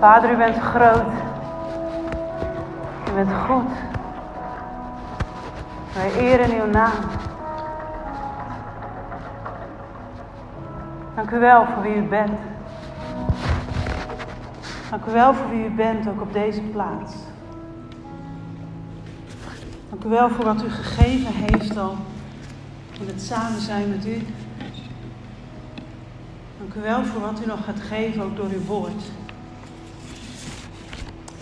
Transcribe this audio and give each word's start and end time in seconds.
Vader, 0.00 0.32
u 0.32 0.36
bent 0.36 0.56
groot. 0.56 1.12
U 3.10 3.14
bent 3.14 3.32
goed. 3.46 3.70
Wij 5.94 6.12
eren 6.12 6.60
uw 6.60 6.70
naam. 6.70 6.92
Dank 11.14 11.30
u 11.30 11.38
wel 11.38 11.66
voor 11.66 11.82
wie 11.82 11.96
u 11.96 12.02
bent. 12.02 12.38
Dank 14.90 15.04
u 15.06 15.12
wel 15.12 15.34
voor 15.34 15.50
wie 15.50 15.64
u 15.64 15.70
bent, 15.70 16.08
ook 16.08 16.20
op 16.20 16.32
deze 16.32 16.60
plaats. 16.60 17.14
Dank 19.90 20.04
u 20.04 20.08
wel 20.08 20.28
voor 20.28 20.44
wat 20.44 20.62
u 20.62 20.70
gegeven 20.70 21.32
heeft 21.32 21.76
al 21.76 21.96
in 23.00 23.06
het 23.06 23.22
samen 23.22 23.60
zijn 23.60 23.88
met 23.88 24.06
u. 24.06 24.26
Dank 26.58 26.74
u 26.76 26.80
wel 26.80 27.04
voor 27.04 27.20
wat 27.20 27.40
u 27.44 27.46
nog 27.46 27.64
gaat 27.64 27.80
geven, 27.80 28.22
ook 28.22 28.36
door 28.36 28.48
uw 28.48 28.64
woord. 28.64 29.02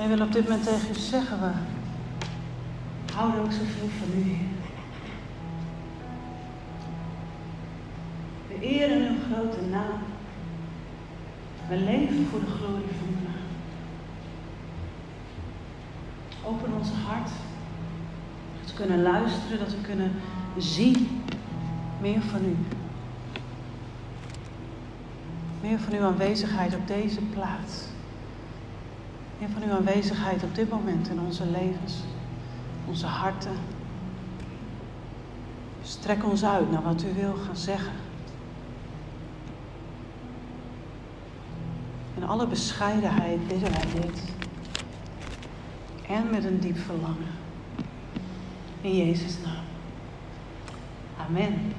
En 0.04 0.10
wil 0.10 0.26
op 0.26 0.32
dit 0.32 0.42
moment 0.42 0.64
tegen 0.64 0.90
u 0.90 0.94
zeggen, 0.94 1.40
we 1.40 1.50
houden 3.14 3.40
ook 3.40 3.52
zoveel 3.52 3.88
van 3.98 4.18
u. 4.18 4.38
We 8.48 8.60
eren 8.60 9.08
uw 9.08 9.16
grote 9.30 9.60
naam. 9.70 9.98
We 11.68 11.76
leven 11.76 12.26
voor 12.26 12.40
de 12.40 12.46
glorie 12.46 12.94
van 12.98 13.08
uw 13.08 13.24
naam. 13.28 13.44
Open 16.44 16.72
onze 16.78 16.94
hart. 16.94 17.30
Dat 18.60 18.70
we 18.70 18.76
kunnen 18.76 19.02
luisteren, 19.02 19.58
dat 19.58 19.70
we 19.70 19.80
kunnen 19.80 20.12
zien 20.58 21.22
meer 22.00 22.22
van 22.22 22.44
u. 22.44 22.56
Meer 25.60 25.78
van 25.78 25.92
uw 25.92 26.04
aanwezigheid 26.04 26.74
op 26.74 26.86
deze 26.86 27.20
plaats. 27.20 27.92
Van 29.52 29.62
uw 29.62 29.72
aanwezigheid 29.72 30.42
op 30.42 30.54
dit 30.54 30.70
moment 30.70 31.08
in 31.08 31.20
onze 31.20 31.46
levens, 31.46 31.94
onze 32.88 33.06
harten. 33.06 33.56
Strek 35.82 36.24
ons 36.24 36.44
uit 36.44 36.70
naar 36.70 36.82
wat 36.82 37.02
u 37.02 37.14
wil 37.14 37.34
gaan 37.46 37.56
zeggen. 37.56 37.92
In 42.16 42.24
alle 42.24 42.46
bescheidenheid 42.46 43.48
bidden 43.48 43.72
wij 43.72 44.00
dit. 44.00 44.22
En 46.08 46.30
met 46.30 46.44
een 46.44 46.60
diep 46.60 46.78
verlangen. 46.78 47.32
In 48.80 48.96
Jezus' 48.96 49.36
naam. 49.44 49.64
Amen. 51.28 51.72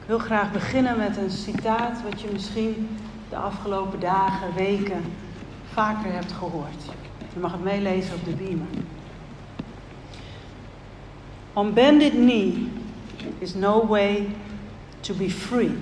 Ik 0.00 0.06
wil 0.06 0.18
graag 0.18 0.52
beginnen 0.52 0.98
met 0.98 1.16
een 1.16 1.30
citaat 1.30 2.02
wat 2.02 2.20
je 2.20 2.28
misschien 2.32 2.88
de 3.34 3.40
afgelopen 3.40 4.00
dagen, 4.00 4.54
weken 4.54 5.04
vaker 5.72 6.12
hebt 6.12 6.32
gehoord. 6.32 6.82
Je 7.32 7.40
mag 7.40 7.52
het 7.52 7.62
meelezen 7.62 8.14
op 8.14 8.24
de 8.24 8.30
beamer. 8.30 8.66
On 11.52 11.72
bended 11.72 12.10
knee 12.10 12.68
is 13.38 13.54
no 13.54 13.86
way 13.86 14.28
to 15.00 15.14
be 15.14 15.30
free. 15.30 15.78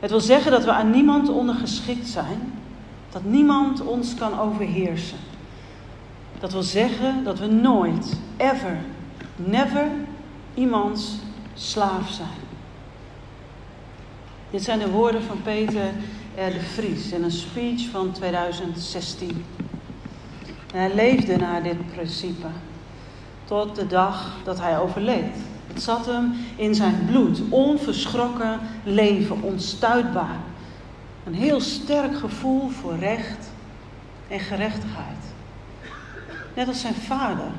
Het 0.00 0.10
wil 0.10 0.20
zeggen 0.20 0.50
dat 0.50 0.64
we 0.64 0.72
aan 0.72 0.90
niemand 0.90 1.28
ondergeschikt 1.28 2.08
zijn, 2.08 2.52
dat 3.10 3.24
niemand 3.24 3.80
ons 3.80 4.14
kan 4.14 4.38
overheersen. 4.38 5.18
Dat 6.40 6.52
wil 6.52 6.62
zeggen 6.62 7.24
dat 7.24 7.38
we 7.38 7.46
nooit, 7.46 8.20
ever, 8.36 8.76
never 9.36 9.86
iemands 10.54 11.18
slaaf 11.54 12.10
zijn. 12.10 12.39
Dit 14.50 14.62
zijn 14.62 14.78
de 14.78 14.90
woorden 14.90 15.22
van 15.22 15.42
Peter 15.42 15.92
de 16.34 16.60
Vries 16.60 17.12
in 17.12 17.22
een 17.22 17.30
speech 17.30 17.88
van 17.90 18.12
2016. 18.12 19.44
hij 20.72 20.94
leefde 20.94 21.36
naar 21.36 21.62
dit 21.62 21.92
principe 21.94 22.46
tot 23.44 23.76
de 23.76 23.86
dag 23.86 24.36
dat 24.44 24.60
hij 24.60 24.78
overleed. 24.78 25.36
Het 25.66 25.82
zat 25.82 26.06
hem 26.06 26.32
in 26.56 26.74
zijn 26.74 27.06
bloed, 27.06 27.40
onverschrokken 27.48 28.60
leven, 28.84 29.42
onstuitbaar. 29.42 30.36
Een 31.24 31.34
heel 31.34 31.60
sterk 31.60 32.18
gevoel 32.18 32.68
voor 32.68 32.96
recht 32.96 33.50
en 34.28 34.40
gerechtigheid. 34.40 35.18
Net 36.54 36.68
als 36.68 36.80
zijn 36.80 36.94
vader, 36.94 37.50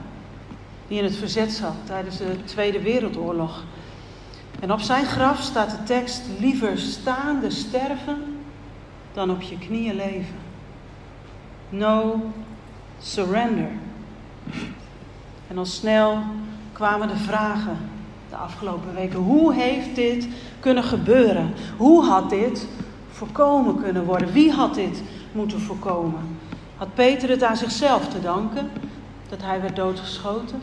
die 0.87 0.97
in 0.97 1.03
het 1.03 1.15
verzet 1.15 1.51
zat 1.51 1.75
tijdens 1.83 2.17
de 2.17 2.43
Tweede 2.43 2.81
Wereldoorlog. 2.81 3.63
En 4.61 4.71
op 4.71 4.79
zijn 4.79 5.05
graf 5.05 5.41
staat 5.41 5.69
de 5.69 5.83
tekst: 5.83 6.21
liever 6.39 6.77
staande 6.77 7.49
sterven 7.49 8.37
dan 9.13 9.31
op 9.31 9.41
je 9.41 9.57
knieën 9.57 9.95
leven. 9.95 10.35
No 11.69 12.21
surrender. 12.99 13.69
En 15.47 15.57
al 15.57 15.65
snel 15.65 16.17
kwamen 16.73 17.07
de 17.07 17.17
vragen 17.17 17.77
de 18.29 18.35
afgelopen 18.35 18.93
weken. 18.93 19.19
Hoe 19.19 19.53
heeft 19.53 19.95
dit 19.95 20.27
kunnen 20.59 20.83
gebeuren? 20.83 21.53
Hoe 21.77 22.05
had 22.05 22.29
dit 22.29 22.67
voorkomen 23.11 23.81
kunnen 23.81 24.05
worden? 24.05 24.31
Wie 24.31 24.51
had 24.51 24.73
dit 24.75 25.03
moeten 25.31 25.59
voorkomen? 25.59 26.37
Had 26.77 26.93
Peter 26.93 27.29
het 27.29 27.43
aan 27.43 27.57
zichzelf 27.57 28.07
te 28.07 28.21
danken 28.21 28.69
dat 29.29 29.41
hij 29.41 29.61
werd 29.61 29.75
doodgeschoten? 29.75 30.61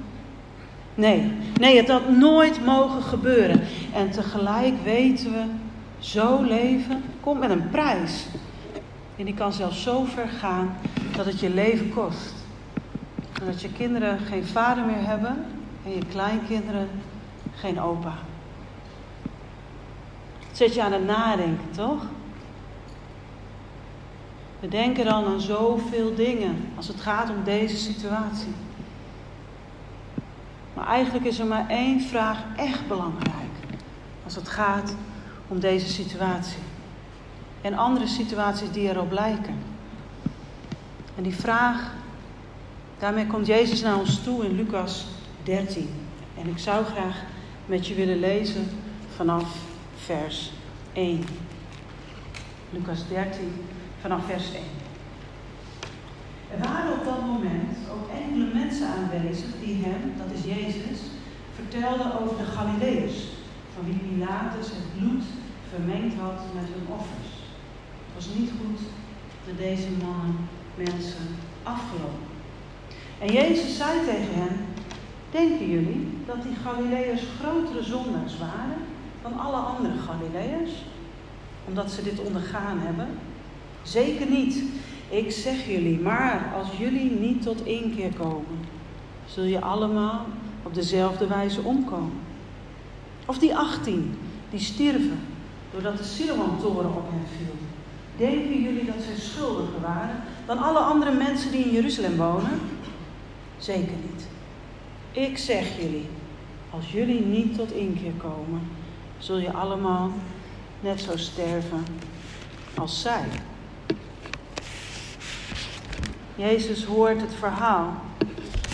Nee, 0.98 1.32
nee, 1.60 1.76
het 1.76 1.88
had 1.88 2.08
nooit 2.08 2.64
mogen 2.64 3.02
gebeuren. 3.02 3.60
En 3.92 4.10
tegelijk 4.10 4.82
weten 4.82 5.32
we, 5.32 5.44
zo 5.98 6.42
leven 6.42 7.02
komt 7.20 7.40
met 7.40 7.50
een 7.50 7.70
prijs. 7.70 8.26
En 9.16 9.24
die 9.24 9.34
kan 9.34 9.52
zelfs 9.52 9.82
zo 9.82 10.04
ver 10.04 10.28
gaan 10.28 10.76
dat 11.16 11.26
het 11.26 11.40
je 11.40 11.50
leven 11.50 11.90
kost. 11.90 12.34
En 13.40 13.46
dat 13.46 13.60
je 13.60 13.72
kinderen 13.72 14.18
geen 14.18 14.46
vader 14.46 14.84
meer 14.84 15.06
hebben 15.06 15.44
en 15.84 15.90
je 15.90 16.06
kleinkinderen 16.10 16.88
geen 17.54 17.80
opa. 17.80 18.14
Zet 20.52 20.74
je 20.74 20.82
aan 20.82 20.92
het 20.92 21.06
nadenken, 21.06 21.70
toch? 21.70 22.02
We 24.60 24.68
denken 24.68 25.04
dan 25.04 25.24
aan 25.24 25.40
zoveel 25.40 26.14
dingen 26.14 26.56
als 26.76 26.88
het 26.88 27.00
gaat 27.00 27.30
om 27.30 27.44
deze 27.44 27.76
situatie. 27.76 28.52
Eigenlijk 30.88 31.24
is 31.24 31.38
er 31.38 31.46
maar 31.46 31.68
één 31.68 32.00
vraag 32.00 32.38
echt 32.56 32.86
belangrijk 32.86 33.34
als 34.24 34.34
het 34.34 34.48
gaat 34.48 34.94
om 35.48 35.60
deze 35.60 35.88
situatie. 35.88 36.62
En 37.60 37.74
andere 37.74 38.06
situaties 38.06 38.70
die 38.70 38.88
erop 38.88 39.12
lijken. 39.12 39.54
En 41.16 41.22
die 41.22 41.34
vraag, 41.34 41.92
daarmee 42.98 43.26
komt 43.26 43.46
Jezus 43.46 43.82
naar 43.82 43.98
ons 43.98 44.22
toe 44.22 44.44
in 44.44 44.56
Lucas 44.56 45.06
13. 45.42 45.88
En 46.38 46.48
ik 46.48 46.58
zou 46.58 46.84
graag 46.84 47.16
met 47.66 47.86
je 47.86 47.94
willen 47.94 48.18
lezen 48.18 48.68
vanaf 49.16 49.56
vers 50.04 50.52
1. 50.92 51.24
Lucas 52.70 53.08
13, 53.08 53.64
vanaf 54.00 54.26
vers 54.26 54.52
1. 54.52 54.62
Er 56.50 56.68
waren 56.68 56.92
op 56.92 57.04
dat 57.04 57.20
moment 57.26 57.67
mensen 58.68 58.88
aanwezig 58.88 59.50
die 59.64 59.76
hem, 59.84 60.02
dat 60.20 60.30
is 60.38 60.44
Jezus, 60.54 60.98
vertelden 61.54 62.20
over 62.20 62.36
de 62.36 62.50
Galileërs, 62.54 63.18
van 63.74 63.84
wie 63.84 63.98
Pilatus 64.06 64.66
het 64.66 64.88
bloed 64.96 65.24
vermengd 65.72 66.14
had 66.24 66.40
met 66.54 66.68
hun 66.74 66.86
offers. 66.98 67.30
Het 68.04 68.14
was 68.14 68.28
niet 68.38 68.50
goed 68.58 68.80
met 69.46 69.58
deze 69.58 69.88
mannen 70.04 70.34
mensen 70.74 71.26
afgelopen. 71.62 72.26
En 73.18 73.32
Jezus 73.32 73.76
zei 73.76 73.92
tegen 73.98 74.34
hen, 74.42 74.56
denken 75.30 75.70
jullie 75.70 76.08
dat 76.26 76.42
die 76.42 76.56
Galileërs 76.64 77.22
grotere 77.40 77.82
zondaars 77.82 78.38
waren 78.38 78.80
dan 79.22 79.38
alle 79.38 79.60
andere 79.72 79.98
Galileërs? 80.06 80.72
Omdat 81.68 81.90
ze 81.90 82.02
dit 82.02 82.20
ondergaan 82.20 82.78
hebben? 82.78 83.08
Zeker 83.82 84.26
niet. 84.30 84.62
Ik 85.08 85.30
zeg 85.30 85.66
jullie, 85.66 85.98
maar 85.98 86.52
als 86.56 86.68
jullie 86.78 87.10
niet 87.10 87.42
tot 87.42 87.66
inkeer 87.66 88.12
komen, 88.12 88.58
zul 89.26 89.44
je 89.44 89.60
allemaal 89.60 90.26
op 90.62 90.74
dezelfde 90.74 91.26
wijze 91.26 91.60
omkomen. 91.60 92.20
Of 93.26 93.38
die 93.38 93.56
18, 93.56 94.18
die 94.50 94.60
stierven 94.60 95.20
doordat 95.72 95.98
de 95.98 96.04
Siloam-toren 96.04 96.94
op 96.94 97.10
hen 97.10 97.26
viel. 97.36 97.54
Denken 98.16 98.62
jullie 98.62 98.84
dat 98.84 99.02
zij 99.06 99.16
schuldiger 99.16 99.80
waren 99.80 100.22
dan 100.46 100.58
alle 100.58 100.78
andere 100.78 101.12
mensen 101.12 101.50
die 101.50 101.64
in 101.64 101.72
Jeruzalem 101.72 102.16
wonen? 102.16 102.60
Zeker 103.58 103.96
niet. 104.10 104.26
Ik 105.12 105.38
zeg 105.38 105.76
jullie, 105.80 106.08
als 106.70 106.92
jullie 106.92 107.20
niet 107.20 107.54
tot 107.54 107.72
inkeer 107.72 108.12
komen, 108.12 108.60
zul 109.18 109.38
je 109.38 109.52
allemaal 109.52 110.10
net 110.80 111.00
zo 111.00 111.16
sterven 111.16 111.84
als 112.74 113.00
zij. 113.00 113.24
Jezus 116.38 116.84
hoort 116.84 117.20
het 117.20 117.34
verhaal. 117.38 117.92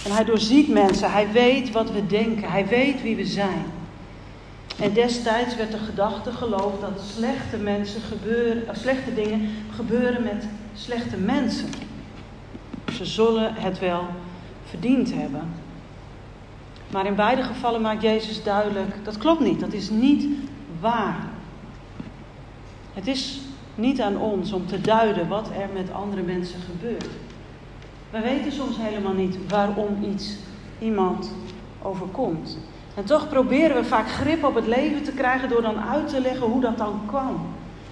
En 0.05 0.13
hij 0.13 0.25
doorziet 0.25 0.69
mensen. 0.69 1.13
Hij 1.13 1.33
weet 1.33 1.73
wat 1.73 1.91
we 1.91 2.07
denken. 2.07 2.51
Hij 2.51 2.67
weet 2.67 3.03
wie 3.03 3.17
we 3.17 3.27
zijn. 3.27 3.65
En 4.79 4.93
destijds 4.93 5.57
werd 5.57 5.71
de 5.71 5.79
gedachte 5.79 6.33
geloofd 6.33 6.81
dat 6.81 7.01
slechte, 7.17 7.57
mensen 7.57 8.01
uh, 8.27 8.69
slechte 8.73 9.15
dingen 9.15 9.51
gebeuren 9.75 10.23
met 10.23 10.47
slechte 10.75 11.17
mensen. 11.17 11.69
Ze 12.93 13.05
zullen 13.05 13.55
het 13.55 13.79
wel 13.79 14.07
verdiend 14.65 15.15
hebben. 15.15 15.53
Maar 16.91 17.07
in 17.07 17.15
beide 17.15 17.43
gevallen 17.43 17.81
maakt 17.81 18.03
Jezus 18.03 18.43
duidelijk, 18.43 19.05
dat 19.05 19.19
klopt 19.19 19.41
niet, 19.41 19.61
dat 19.61 19.73
is 19.73 19.91
niet 19.91 20.27
waar. 20.81 21.25
Het 22.93 23.07
is 23.07 23.41
niet 23.75 24.01
aan 24.01 24.17
ons 24.17 24.53
om 24.53 24.67
te 24.67 24.81
duiden 24.81 25.29
wat 25.29 25.49
er 25.49 25.69
met 25.73 25.93
andere 25.93 26.23
mensen 26.23 26.61
gebeurt. 26.61 27.24
Wij 28.15 28.23
weten 28.23 28.53
soms 28.53 28.77
helemaal 28.79 29.13
niet 29.13 29.39
waarom 29.49 30.05
iets 30.05 30.37
iemand 30.79 31.31
overkomt. 31.83 32.59
En 32.95 33.05
toch 33.05 33.29
proberen 33.29 33.77
we 33.77 33.85
vaak 33.85 34.09
grip 34.09 34.45
op 34.45 34.55
het 34.55 34.67
leven 34.67 35.03
te 35.03 35.13
krijgen 35.13 35.49
door 35.49 35.63
dan 35.63 35.81
uit 35.81 36.09
te 36.09 36.21
leggen 36.21 36.47
hoe 36.47 36.61
dat 36.61 36.79
dan 36.79 37.01
kwam. 37.07 37.47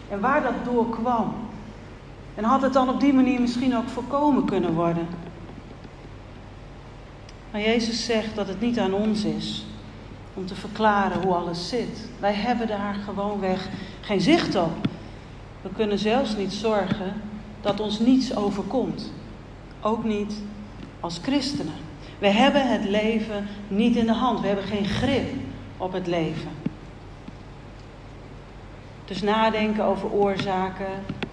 En 0.08 0.20
waar 0.20 0.42
dat 0.42 0.64
door 0.64 0.88
kwam. 0.90 1.34
En 2.34 2.44
had 2.44 2.62
het 2.62 2.72
dan 2.72 2.88
op 2.88 3.00
die 3.00 3.12
manier 3.12 3.40
misschien 3.40 3.76
ook 3.76 3.88
voorkomen 3.88 4.44
kunnen 4.44 4.74
worden. 4.74 5.06
Maar 7.50 7.60
Jezus 7.60 8.04
zegt 8.04 8.34
dat 8.36 8.48
het 8.48 8.60
niet 8.60 8.78
aan 8.78 8.94
ons 8.94 9.24
is 9.24 9.66
om 10.34 10.46
te 10.46 10.54
verklaren 10.54 11.22
hoe 11.22 11.34
alles 11.34 11.68
zit. 11.68 12.08
Wij 12.20 12.34
hebben 12.34 12.66
daar 12.66 12.94
gewoonweg 12.94 13.68
geen 14.00 14.20
zicht 14.20 14.56
op. 14.56 14.88
We 15.62 15.68
kunnen 15.76 15.98
zelfs 15.98 16.36
niet 16.36 16.52
zorgen 16.52 17.12
dat 17.60 17.80
ons 17.80 17.98
niets 17.98 18.36
overkomt. 18.36 19.12
Ook 19.84 20.04
niet 20.04 20.34
als 21.00 21.18
christenen. 21.22 21.74
We 22.18 22.28
hebben 22.28 22.72
het 22.72 22.84
leven 22.88 23.46
niet 23.68 23.96
in 23.96 24.06
de 24.06 24.12
hand. 24.12 24.40
We 24.40 24.46
hebben 24.46 24.64
geen 24.64 24.84
grip 24.84 25.30
op 25.76 25.92
het 25.92 26.06
leven. 26.06 26.50
Dus 29.04 29.22
nadenken 29.22 29.84
over 29.84 30.10
oorzaken, 30.10 30.90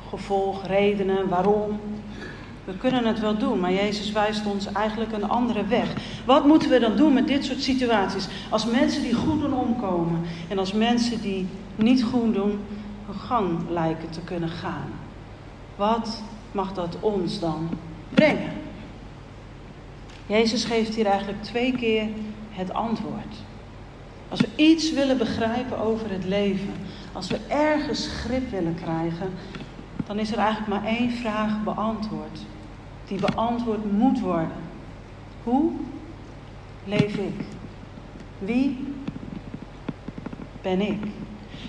gevolg, 0.10 0.68
redenen, 0.68 1.30
waarom. 1.30 1.80
We 2.64 2.78
kunnen 2.78 3.06
het 3.06 3.20
wel 3.20 3.38
doen, 3.38 3.60
maar 3.60 3.74
Jezus 3.74 4.12
wijst 4.12 4.46
ons 4.46 4.72
eigenlijk 4.72 5.12
een 5.12 5.30
andere 5.30 5.66
weg. 5.66 5.94
Wat 6.26 6.46
moeten 6.46 6.70
we 6.70 6.80
dan 6.80 6.96
doen 6.96 7.14
met 7.14 7.28
dit 7.28 7.46
soort 7.46 7.62
situaties? 7.62 8.28
Als 8.50 8.66
mensen 8.66 9.02
die 9.02 9.14
goed 9.14 9.42
doen 9.42 9.54
omkomen 9.54 10.22
en 10.48 10.60
als 10.60 10.74
mensen 10.74 11.22
die 11.22 11.48
niet 11.76 12.04
goed 12.04 12.34
doen 12.34 12.60
hun 13.06 13.16
gang 13.16 13.70
lijken 13.70 14.10
te 14.10 14.22
kunnen 14.22 14.50
gaan. 14.50 14.92
Wat 15.76 16.24
mag 16.52 16.74
dat 16.74 16.98
ons 17.00 17.40
dan 17.40 17.70
brengen? 18.10 18.52
Jezus 20.26 20.64
geeft 20.64 20.96
hier 20.96 21.06
eigenlijk 21.06 21.44
twee 21.44 21.76
keer 21.76 22.08
het 22.50 22.74
antwoord. 22.74 23.36
Als 24.30 24.40
we 24.40 24.48
iets 24.56 24.94
willen 24.94 25.18
begrijpen 25.18 25.80
over 25.80 26.12
het 26.12 26.26
leven, 26.26 26.74
als 27.14 27.28
we 27.28 27.40
ergens 27.48 28.08
grip 28.08 28.50
willen 28.50 28.76
krijgen, 28.76 29.32
dan 30.06 30.20
is 30.20 30.32
er 30.32 30.38
eigenlijk 30.38 30.68
maar 30.68 30.92
één 30.92 31.12
vraag 31.12 31.64
beantwoord. 31.64 32.40
Die 33.08 33.20
beantwoord 33.20 33.92
moet 33.92 34.20
worden. 34.20 34.58
Hoe 35.44 35.72
leef 36.84 37.16
ik? 37.16 37.46
Wie 38.38 38.94
ben 40.62 40.82
ik? 40.82 41.04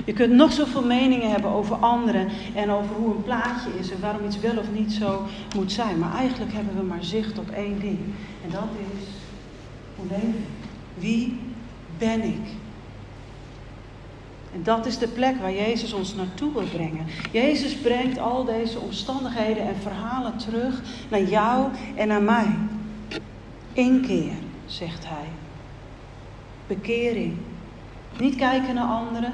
Je 0.04 0.12
kunt 0.12 0.32
nog 0.32 0.52
zoveel 0.52 0.84
meningen 0.84 1.30
hebben 1.30 1.50
over 1.50 1.76
anderen 1.76 2.28
en 2.54 2.70
over 2.70 2.96
hoe 2.96 3.14
een 3.14 3.22
plaatje 3.22 3.70
is 3.78 3.90
en 3.90 4.00
waarom 4.00 4.24
iets 4.26 4.40
wel 4.40 4.58
of 4.58 4.72
niet 4.72 4.92
zo 4.92 5.26
moet 5.56 5.72
zijn. 5.72 5.98
Maar 5.98 6.14
eigenlijk 6.14 6.52
hebben 6.52 6.76
we 6.76 6.82
maar 6.82 7.04
zicht 7.04 7.38
op 7.38 7.50
één 7.50 7.80
ding. 7.80 7.98
En 8.44 8.50
dat 8.50 8.68
is, 8.78 9.06
hoe 9.96 10.06
leef 10.08 10.22
ik? 10.22 10.68
Wie 10.94 11.38
ben 11.98 12.22
ik? 12.22 12.48
En 14.54 14.62
dat 14.62 14.86
is 14.86 14.98
de 14.98 15.08
plek 15.08 15.40
waar 15.40 15.52
Jezus 15.52 15.92
ons 15.92 16.14
naartoe 16.14 16.52
wil 16.52 16.66
brengen. 16.72 17.06
Jezus 17.32 17.74
brengt 17.74 18.18
al 18.18 18.44
deze 18.44 18.78
omstandigheden 18.78 19.66
en 19.66 19.76
verhalen 19.82 20.36
terug 20.36 20.82
naar 21.08 21.22
jou 21.22 21.68
en 21.96 22.08
naar 22.08 22.22
mij. 22.22 22.56
Inkeer, 23.72 24.32
zegt 24.66 25.08
hij. 25.08 25.28
Bekering. 26.66 27.36
Niet 28.18 28.34
kijken 28.34 28.74
naar 28.74 28.88
anderen. 28.88 29.32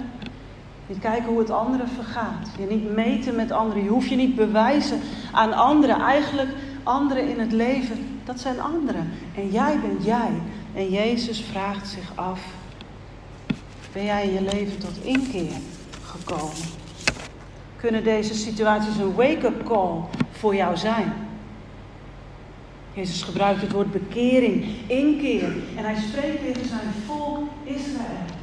Niet 0.87 0.99
kijken 0.99 1.29
hoe 1.29 1.39
het 1.39 1.51
anderen 1.51 1.89
vergaat. 1.89 2.49
Je 2.59 2.67
niet 2.67 2.95
meten 2.95 3.35
met 3.35 3.51
anderen. 3.51 3.83
Je 3.83 3.89
hoeft 3.89 4.09
je 4.09 4.17
niet 4.17 4.35
bewijzen 4.35 5.01
aan 5.33 5.53
anderen. 5.53 6.01
Eigenlijk 6.01 6.51
anderen 6.83 7.29
in 7.29 7.41
het 7.41 7.53
leven, 7.53 8.19
dat 8.25 8.41
zijn 8.41 8.61
anderen. 8.61 9.11
En 9.35 9.51
jij 9.51 9.81
bent 9.81 10.05
jij. 10.05 10.31
En 10.75 10.91
Jezus 10.91 11.41
vraagt 11.41 11.89
zich 11.89 12.13
af 12.15 12.41
ben 13.97 14.05
jij 14.05 14.27
in 14.27 14.33
je 14.33 14.43
leven 14.43 14.79
tot 14.79 15.05
inkeer 15.05 15.53
gekomen? 16.03 16.67
Kunnen 17.77 18.05
deze 18.05 18.35
situaties 18.35 18.97
een 18.97 19.15
wake-up 19.15 19.65
call 19.65 20.01
voor 20.31 20.55
jou 20.55 20.77
zijn? 20.77 21.13
Jezus 22.93 23.23
gebruikt 23.23 23.61
het 23.61 23.73
woord 23.73 23.93
bekering, 23.93 24.65
inkeer. 24.87 25.53
En 25.77 25.85
hij 25.85 25.97
spreekt 25.97 26.45
tegen 26.45 26.69
zijn 26.69 26.93
volk 27.07 27.49
Israël. 27.65 28.36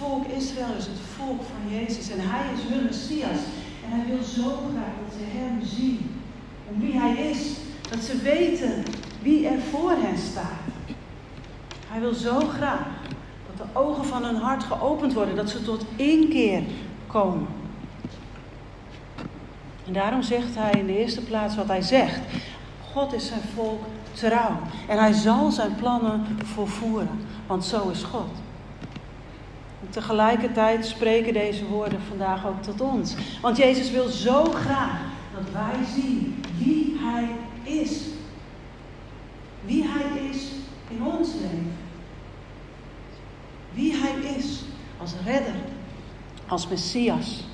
Volk 0.00 0.26
Israël 0.26 0.74
is 0.78 0.86
het 0.86 0.98
volk 1.16 1.40
van 1.42 1.78
Jezus. 1.78 2.10
En 2.10 2.18
hij 2.20 2.52
is 2.54 2.60
hun 2.72 2.84
Messias. 2.84 3.40
En 3.84 3.90
hij 3.90 4.04
wil 4.06 4.22
zo 4.22 4.42
graag 4.42 4.94
dat 5.04 5.12
ze 5.18 5.38
hem 5.38 5.62
zien. 5.64 6.20
Om 6.68 6.80
wie 6.80 6.98
hij 6.98 7.30
is. 7.30 7.56
Dat 7.90 8.00
ze 8.00 8.16
weten 8.16 8.84
wie 9.22 9.46
er 9.46 9.60
voor 9.60 9.90
hen 9.90 10.18
staat. 10.18 10.68
Hij 11.88 12.00
wil 12.00 12.14
zo 12.14 12.38
graag 12.40 12.86
de 13.60 13.78
ogen 13.78 14.04
van 14.04 14.24
hun 14.24 14.36
hart 14.36 14.62
geopend 14.62 15.12
worden, 15.12 15.36
dat 15.36 15.50
ze 15.50 15.62
tot 15.62 15.84
inkeer 15.96 16.62
komen. 17.06 17.46
En 19.86 19.92
daarom 19.92 20.22
zegt 20.22 20.54
hij 20.54 20.72
in 20.72 20.86
de 20.86 20.98
eerste 20.98 21.20
plaats 21.20 21.56
wat 21.56 21.66
hij 21.66 21.82
zegt. 21.82 22.20
God 22.92 23.12
is 23.12 23.26
zijn 23.26 23.40
volk 23.54 23.82
trouw 24.12 24.58
en 24.88 24.98
hij 24.98 25.12
zal 25.12 25.50
zijn 25.50 25.74
plannen 25.74 26.26
volvoeren, 26.44 27.26
want 27.46 27.64
zo 27.64 27.88
is 27.88 28.02
God. 28.02 28.28
Tegelijkertijd 29.90 30.86
spreken 30.86 31.32
deze 31.32 31.66
woorden 31.66 32.00
vandaag 32.08 32.46
ook 32.46 32.62
tot 32.62 32.80
ons. 32.80 33.14
Want 33.40 33.56
Jezus 33.56 33.90
wil 33.90 34.08
zo 34.08 34.44
graag 34.44 35.00
dat 35.34 35.52
wij 35.52 35.84
zien 35.94 36.42
wie 36.58 36.96
Hij 36.98 37.28
is. 37.62 38.06
Wie 39.64 39.84
Hij 39.86 40.28
is 40.30 40.46
in 40.88 41.04
ons 41.04 41.32
leven. 41.34 41.72
Wie 43.72 43.94
Hij 43.96 44.36
is 44.36 44.62
als 44.98 45.14
redder, 45.24 45.54
als 46.46 46.68
Messias. 46.68 47.44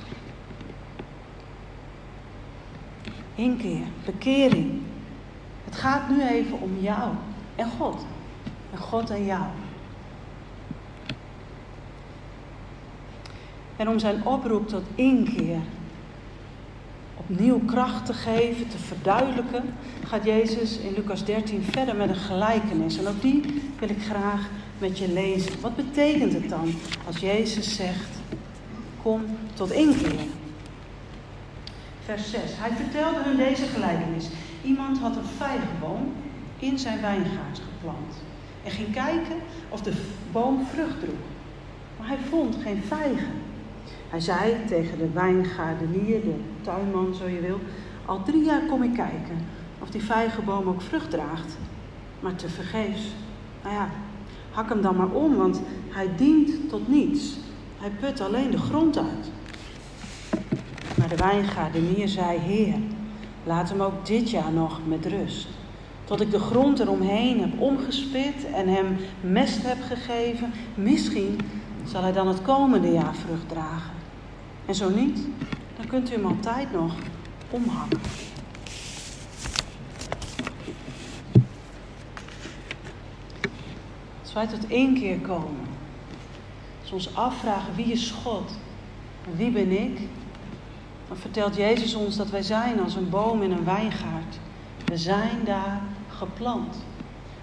Inkeer, 3.35 3.87
bekering. 4.05 4.81
Het 5.65 5.77
gaat 5.77 6.09
nu 6.09 6.23
even 6.23 6.61
om 6.61 6.79
jou 6.81 7.11
en 7.57 7.71
God. 7.79 8.05
En 8.73 8.79
God 8.79 9.11
en 9.11 9.25
jou. 9.25 9.45
En 13.77 13.89
om 13.89 13.99
zijn 13.99 14.27
oproep 14.27 14.69
tot 14.69 14.83
inkeer 14.95 15.59
opnieuw 17.29 17.61
kracht 17.65 18.07
te 18.07 18.13
geven, 18.13 18.69
te 18.69 18.79
verduidelijken, 18.79 19.65
gaat 20.05 20.25
Jezus 20.25 20.79
in 20.79 20.95
Lucas 20.95 21.25
13 21.25 21.63
verder 21.63 21.97
met 21.97 22.09
een 22.09 22.17
gelijkenis. 22.17 22.99
En 22.99 23.07
ook 23.07 23.23
die 23.23 23.63
wil 23.79 23.89
ik 23.89 24.03
graag 24.03 24.49
met 24.79 24.99
je 24.99 25.13
lezen. 25.13 25.61
Wat 25.61 25.77
betekent 25.77 26.33
het 26.33 26.49
dan 26.49 26.75
als 27.07 27.17
Jezus 27.17 27.77
zegt: 27.77 28.11
Kom 29.03 29.25
tot 29.55 29.71
inkeer? 29.71 30.21
Vers 32.05 32.31
6. 32.31 32.41
Hij 32.45 32.71
vertelde 32.71 33.23
hun 33.23 33.37
deze 33.37 33.65
gelijkenis. 33.65 34.29
Iemand 34.63 34.99
had 34.99 35.17
een 35.17 35.31
vijgenboom 35.37 36.13
in 36.59 36.79
zijn 36.79 37.01
wijngaard 37.01 37.61
geplant 37.73 38.15
en 38.65 38.71
ging 38.71 38.93
kijken 38.93 39.37
of 39.69 39.81
de 39.81 39.93
boom 40.33 40.67
vrucht 40.67 41.01
droeg. 41.01 41.27
Maar 41.99 42.09
hij 42.09 42.19
vond 42.29 42.57
geen 42.63 42.83
vijgen. 42.87 43.31
Hij 44.11 44.21
zei 44.21 44.55
tegen 44.67 44.99
de 44.99 45.11
wijngaardenier, 45.13 46.21
de 46.21 46.35
tuinman 46.61 47.15
zo 47.15 47.29
je 47.29 47.41
wil, 47.41 47.61
al 48.05 48.23
drie 48.23 48.45
jaar 48.45 48.67
kom 48.67 48.83
ik 48.83 48.93
kijken 48.93 49.39
of 49.83 49.91
die 49.91 50.03
vijgenboom 50.03 50.69
ook 50.69 50.83
vrucht 50.83 51.11
draagt. 51.11 51.57
Maar 52.21 52.35
te 52.35 52.49
vergeefs. 52.49 53.03
Nou 53.63 53.75
ja, 53.75 53.89
hak 54.51 54.69
hem 54.69 54.83
dan 54.83 54.97
maar 54.97 55.11
om, 55.11 55.37
want 55.37 55.61
hij 55.89 56.09
dient 56.17 56.69
tot 56.69 56.89
niets. 56.89 57.37
Hij 57.79 57.91
put 57.91 58.21
alleen 58.21 58.51
de 58.51 58.59
grond 58.59 58.99
uit. 58.99 59.31
Maar 60.99 61.09
de 61.09 61.17
wijngaardenier 61.17 62.09
zei, 62.09 62.39
Heer, 62.39 62.75
laat 63.45 63.69
hem 63.69 63.81
ook 63.81 64.07
dit 64.07 64.31
jaar 64.31 64.53
nog 64.53 64.81
met 64.87 65.07
rust. 65.07 65.49
Tot 66.05 66.21
ik 66.21 66.31
de 66.31 66.39
grond 66.39 66.79
eromheen 66.79 67.41
heb 67.41 67.61
omgespit 67.61 68.51
en 68.55 68.69
hem 68.69 68.97
mest 69.21 69.63
heb 69.63 69.79
gegeven. 69.83 70.53
Misschien 70.75 71.39
zal 71.85 72.03
hij 72.03 72.13
dan 72.13 72.29
het 72.29 72.43
komende 72.43 72.93
jaar 72.93 73.15
vrucht 73.15 73.49
dragen. 73.49 73.96
En 74.67 74.75
zo 74.75 74.91
niet, 74.91 75.19
dan 75.77 75.87
kunt 75.87 76.11
u 76.11 76.13
hem 76.13 76.27
altijd 76.27 76.73
nog 76.73 76.95
omhakken. 77.51 78.01
Als 84.23 84.33
wij 84.33 84.47
tot 84.47 84.67
één 84.67 84.95
keer 84.95 85.19
komen, 85.19 85.65
Als 86.81 86.91
we 86.91 86.95
ons 86.95 87.15
afvragen 87.15 87.75
wie 87.75 87.93
is 87.93 88.11
God 88.11 88.51
en 89.27 89.37
wie 89.37 89.51
ben 89.51 89.71
ik, 89.71 89.99
dan 91.09 91.17
vertelt 91.17 91.57
Jezus 91.57 91.95
ons 91.95 92.17
dat 92.17 92.31
wij 92.31 92.43
zijn 92.43 92.81
als 92.81 92.95
een 92.95 93.11
boom 93.11 93.43
in 93.43 93.51
een 93.51 93.65
wijngaard. 93.65 94.39
We 94.85 94.97
zijn 94.97 95.45
daar 95.45 95.81
geplant. 96.09 96.77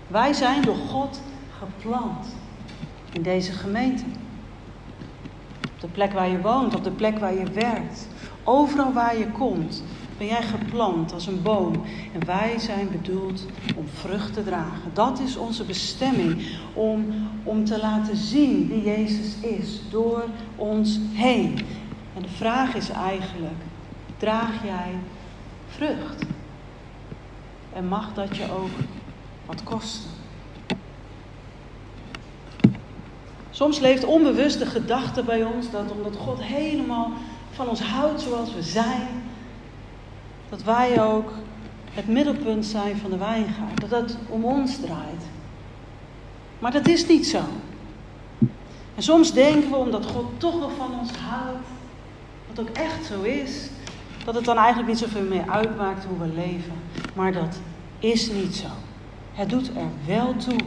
Wij 0.07 0.33
zijn 0.33 0.61
door 0.61 0.75
God 0.75 1.21
geplant 1.59 2.35
in 3.11 3.21
deze 3.21 3.51
gemeente. 3.51 4.03
De 5.83 5.89
plek 5.89 6.13
waar 6.13 6.29
je 6.29 6.41
woont, 6.41 6.75
op 6.75 6.83
de 6.83 6.91
plek 6.91 7.19
waar 7.19 7.33
je 7.33 7.51
werkt, 7.51 8.07
overal 8.43 8.93
waar 8.93 9.17
je 9.17 9.31
komt, 9.31 9.83
ben 10.17 10.27
jij 10.27 10.41
geplant 10.41 11.13
als 11.13 11.27
een 11.27 11.41
boom. 11.41 11.83
En 12.13 12.25
wij 12.25 12.59
zijn 12.59 12.89
bedoeld 12.91 13.45
om 13.75 13.87
vrucht 13.87 14.33
te 14.33 14.43
dragen. 14.43 14.91
Dat 14.93 15.19
is 15.19 15.37
onze 15.37 15.63
bestemming. 15.63 16.47
Om, 16.73 17.05
om 17.43 17.65
te 17.65 17.79
laten 17.79 18.15
zien 18.15 18.67
wie 18.67 18.83
Jezus 18.83 19.35
is 19.39 19.81
door 19.89 20.23
ons 20.55 20.99
heen. 21.11 21.59
En 22.15 22.21
de 22.21 22.29
vraag 22.29 22.75
is 22.75 22.89
eigenlijk: 22.89 23.61
draag 24.17 24.63
jij 24.63 24.91
vrucht? 25.67 26.25
En 27.73 27.87
mag 27.87 28.13
dat 28.13 28.37
je 28.37 28.51
ook 28.51 28.71
wat 29.45 29.63
kosten? 29.63 30.12
Soms 33.53 33.79
leeft 33.79 34.03
onbewust 34.03 34.59
de 34.59 34.65
gedachte 34.65 35.23
bij 35.23 35.43
ons 35.43 35.71
dat 35.71 35.91
omdat 35.91 36.15
God 36.15 36.41
helemaal 36.41 37.11
van 37.51 37.67
ons 37.67 37.81
houdt 37.81 38.21
zoals 38.21 38.53
we 38.53 38.61
zijn, 38.61 39.07
dat 40.49 40.63
wij 40.63 41.03
ook 41.03 41.31
het 41.91 42.07
middelpunt 42.07 42.65
zijn 42.65 42.97
van 42.97 43.09
de 43.09 43.17
wijngaard. 43.17 43.81
Dat 43.81 44.01
het 44.01 44.17
om 44.29 44.45
ons 44.45 44.77
draait. 44.77 45.23
Maar 46.59 46.71
dat 46.71 46.87
is 46.87 47.07
niet 47.07 47.27
zo. 47.27 47.41
En 48.95 49.03
soms 49.03 49.33
denken 49.33 49.69
we, 49.69 49.75
omdat 49.75 50.05
God 50.05 50.25
toch 50.37 50.59
wel 50.59 50.69
van 50.69 50.99
ons 50.99 51.11
houdt, 51.11 51.67
wat 52.47 52.59
ook 52.59 52.75
echt 52.75 53.05
zo 53.05 53.21
is, 53.21 53.69
dat 54.25 54.35
het 54.35 54.45
dan 54.45 54.57
eigenlijk 54.57 54.87
niet 54.87 54.97
zoveel 54.97 55.27
meer 55.29 55.49
uitmaakt 55.49 56.05
hoe 56.05 56.17
we 56.17 56.33
leven. 56.33 56.73
Maar 57.13 57.31
dat 57.31 57.59
is 57.99 58.31
niet 58.31 58.55
zo. 58.55 58.67
Het 59.33 59.49
doet 59.49 59.67
er 59.67 59.87
wel 60.05 60.35
toe 60.35 60.59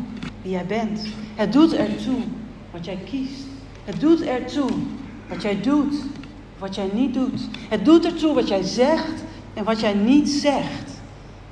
wie 0.42 0.50
jij 0.52 0.66
bent. 0.66 1.06
Het 1.34 1.52
doet 1.52 1.72
er 1.72 1.96
toe 2.04 2.20
wat 2.76 2.84
jij 2.84 2.98
kiest. 3.04 3.44
Het 3.84 4.00
doet 4.00 4.26
er 4.26 4.44
toe 4.44 4.70
wat 5.28 5.42
jij 5.42 5.60
doet, 5.60 5.94
wat 6.58 6.74
jij 6.74 6.90
niet 6.92 7.14
doet. 7.14 7.40
Het 7.68 7.84
doet 7.84 8.04
ertoe 8.04 8.34
wat 8.34 8.48
jij 8.48 8.62
zegt 8.62 9.24
en 9.54 9.64
wat 9.64 9.80
jij 9.80 9.94
niet 9.94 10.28
zegt. 10.28 11.00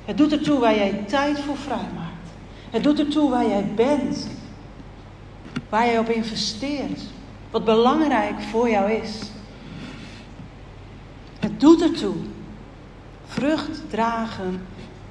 Het 0.05 0.17
doet 0.17 0.31
ertoe 0.31 0.59
waar 0.59 0.75
jij 0.75 1.03
tijd 1.07 1.39
voor 1.39 1.57
vrijmaakt. 1.57 2.29
Het 2.69 2.83
doet 2.83 2.99
ertoe 2.99 3.29
waar 3.29 3.47
jij 3.47 3.71
bent. 3.75 4.27
Waar 5.69 5.85
jij 5.85 5.99
op 5.99 6.09
investeert. 6.09 7.01
Wat 7.51 7.65
belangrijk 7.65 8.41
voor 8.41 8.69
jou 8.69 8.91
is. 8.91 9.21
Het 11.39 11.59
doet 11.59 11.81
ertoe. 11.81 12.15
Vrucht 13.25 13.81
dragen 13.89 14.61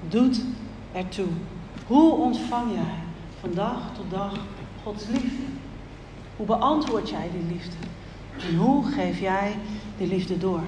doet 0.08 0.40
ertoe. 0.92 1.28
Hoe 1.86 2.12
ontvang 2.12 2.72
jij 2.72 2.98
van 3.40 3.50
dag 3.54 3.78
tot 3.96 4.10
dag 4.10 4.32
Gods 4.82 5.06
liefde? 5.06 5.53
Hoe 6.36 6.46
beantwoord 6.46 7.10
jij 7.10 7.30
die 7.32 7.54
liefde? 7.54 7.76
En 8.48 8.56
hoe 8.56 8.84
geef 8.84 9.20
jij 9.20 9.56
die 9.98 10.06
liefde 10.06 10.38
door? 10.38 10.60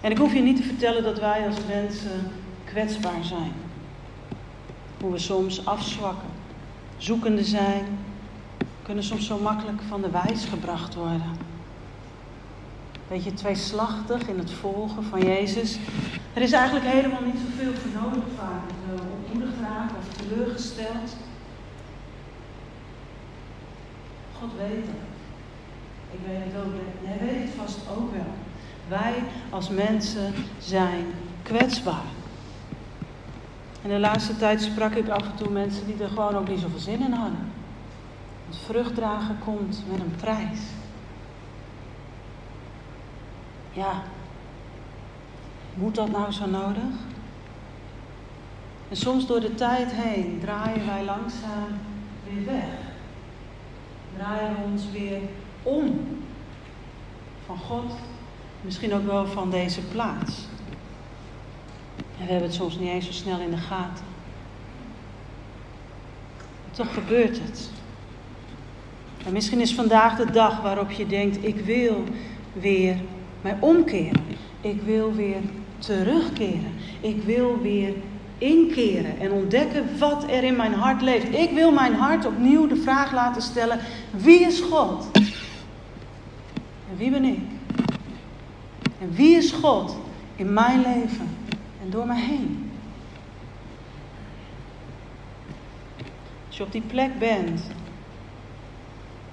En 0.00 0.10
ik 0.10 0.18
hoef 0.18 0.34
je 0.34 0.40
niet 0.40 0.56
te 0.56 0.62
vertellen 0.62 1.02
dat 1.02 1.18
wij 1.18 1.46
als 1.46 1.56
mensen 1.68 2.30
kwetsbaar 2.64 3.24
zijn. 3.24 3.52
Hoe 5.00 5.12
we 5.12 5.18
soms 5.18 5.66
afzwakken, 5.66 6.28
zoekende 6.96 7.44
zijn, 7.44 7.84
kunnen 8.82 9.04
soms 9.04 9.26
zo 9.26 9.38
makkelijk 9.38 9.82
van 9.88 10.00
de 10.00 10.10
wijs 10.10 10.44
gebracht 10.44 10.94
worden. 10.94 11.36
Beetje 13.08 13.34
tweeslachtig 13.34 14.28
in 14.28 14.38
het 14.38 14.52
volgen 14.52 15.04
van 15.04 15.20
Jezus. 15.20 15.78
Er 16.32 16.42
is 16.42 16.52
eigenlijk 16.52 16.86
helemaal 16.86 17.22
niet 17.24 17.40
zoveel 17.48 17.74
voor 17.74 18.02
nodig 18.02 18.24
vaak. 18.36 18.62
Ontmoedigd 19.20 19.60
raken 19.60 19.96
of 19.96 20.16
teleurgesteld. 20.16 21.16
God 24.44 24.58
weet 24.58 24.86
het. 24.86 25.02
Ik 26.10 26.20
weet 26.26 26.44
het 26.44 26.64
ook. 26.64 26.72
Hij 27.04 27.26
weet 27.26 27.42
het 27.42 27.54
vast 27.56 27.78
ook 27.98 28.12
wel. 28.12 28.32
Wij 28.88 29.14
als 29.50 29.68
mensen 29.68 30.34
zijn 30.58 31.04
kwetsbaar. 31.42 32.12
En 33.82 33.90
de 33.90 33.98
laatste 33.98 34.36
tijd 34.36 34.62
sprak 34.62 34.94
ik 34.94 35.08
af 35.08 35.22
en 35.22 35.34
toe 35.34 35.50
mensen 35.50 35.86
die 35.86 36.02
er 36.02 36.08
gewoon 36.08 36.36
ook 36.36 36.48
niet 36.48 36.60
zoveel 36.60 36.78
zin 36.78 37.00
in 37.00 37.12
hadden. 37.12 37.52
Want 38.44 38.60
vruchtdragen 38.64 39.38
komt 39.44 39.82
met 39.90 40.00
een 40.00 40.14
prijs. 40.16 40.60
Ja, 43.72 44.02
moet 45.74 45.94
dat 45.94 46.10
nou 46.10 46.32
zo 46.32 46.46
nodig? 46.46 46.82
En 48.88 48.96
soms 48.96 49.26
door 49.26 49.40
de 49.40 49.54
tijd 49.54 49.92
heen 49.92 50.38
draaien 50.40 50.86
wij 50.86 51.04
langzaam 51.04 51.78
weer 52.28 52.44
weg. 52.44 52.83
Draaien 54.16 54.54
we 54.54 54.62
ons 54.72 54.82
weer 54.92 55.20
om 55.62 56.16
van 57.46 57.58
God 57.58 57.92
Misschien 58.64 58.94
ook 58.94 59.06
wel 59.06 59.26
van 59.26 59.50
deze 59.50 59.80
plaats. 59.80 60.46
En 61.96 62.26
we 62.26 62.32
hebben 62.32 62.42
het 62.42 62.54
soms 62.54 62.78
niet 62.78 62.88
eens 62.88 63.06
zo 63.06 63.12
snel 63.12 63.40
in 63.40 63.50
de 63.50 63.56
gaten. 63.56 64.04
toch 66.70 66.94
gebeurt 66.94 67.40
het. 67.40 67.70
En 69.26 69.32
misschien 69.32 69.60
is 69.60 69.74
vandaag 69.74 70.16
de 70.16 70.30
dag 70.30 70.60
waarop 70.60 70.90
je 70.90 71.06
denkt: 71.06 71.44
ik 71.44 71.60
wil 71.60 72.04
weer 72.52 72.96
mij 73.40 73.56
omkeren. 73.60 74.24
Ik 74.60 74.82
wil 74.82 75.14
weer 75.14 75.40
terugkeren. 75.78 76.72
Ik 77.00 77.22
wil 77.22 77.60
weer 77.60 77.94
inkeren 78.44 79.18
en 79.18 79.32
ontdekken 79.32 79.98
wat 79.98 80.30
er 80.30 80.44
in 80.44 80.56
mijn 80.56 80.74
hart 80.74 81.02
leeft. 81.02 81.34
Ik 81.34 81.50
wil 81.50 81.72
mijn 81.72 81.94
hart 81.94 82.26
opnieuw 82.26 82.66
de 82.66 82.76
vraag 82.76 83.12
laten 83.12 83.42
stellen: 83.42 83.78
wie 84.10 84.40
is 84.40 84.60
God? 84.60 85.06
En 86.90 86.96
wie 86.96 87.10
ben 87.10 87.24
ik? 87.24 87.40
En 88.98 89.12
wie 89.12 89.36
is 89.36 89.52
God 89.52 89.96
in 90.36 90.52
mijn 90.52 90.80
leven 90.80 91.28
en 91.82 91.90
door 91.90 92.06
me 92.06 92.14
heen? 92.14 92.70
Als 96.46 96.56
je 96.56 96.62
op 96.62 96.72
die 96.72 96.82
plek 96.82 97.18
bent, 97.18 97.60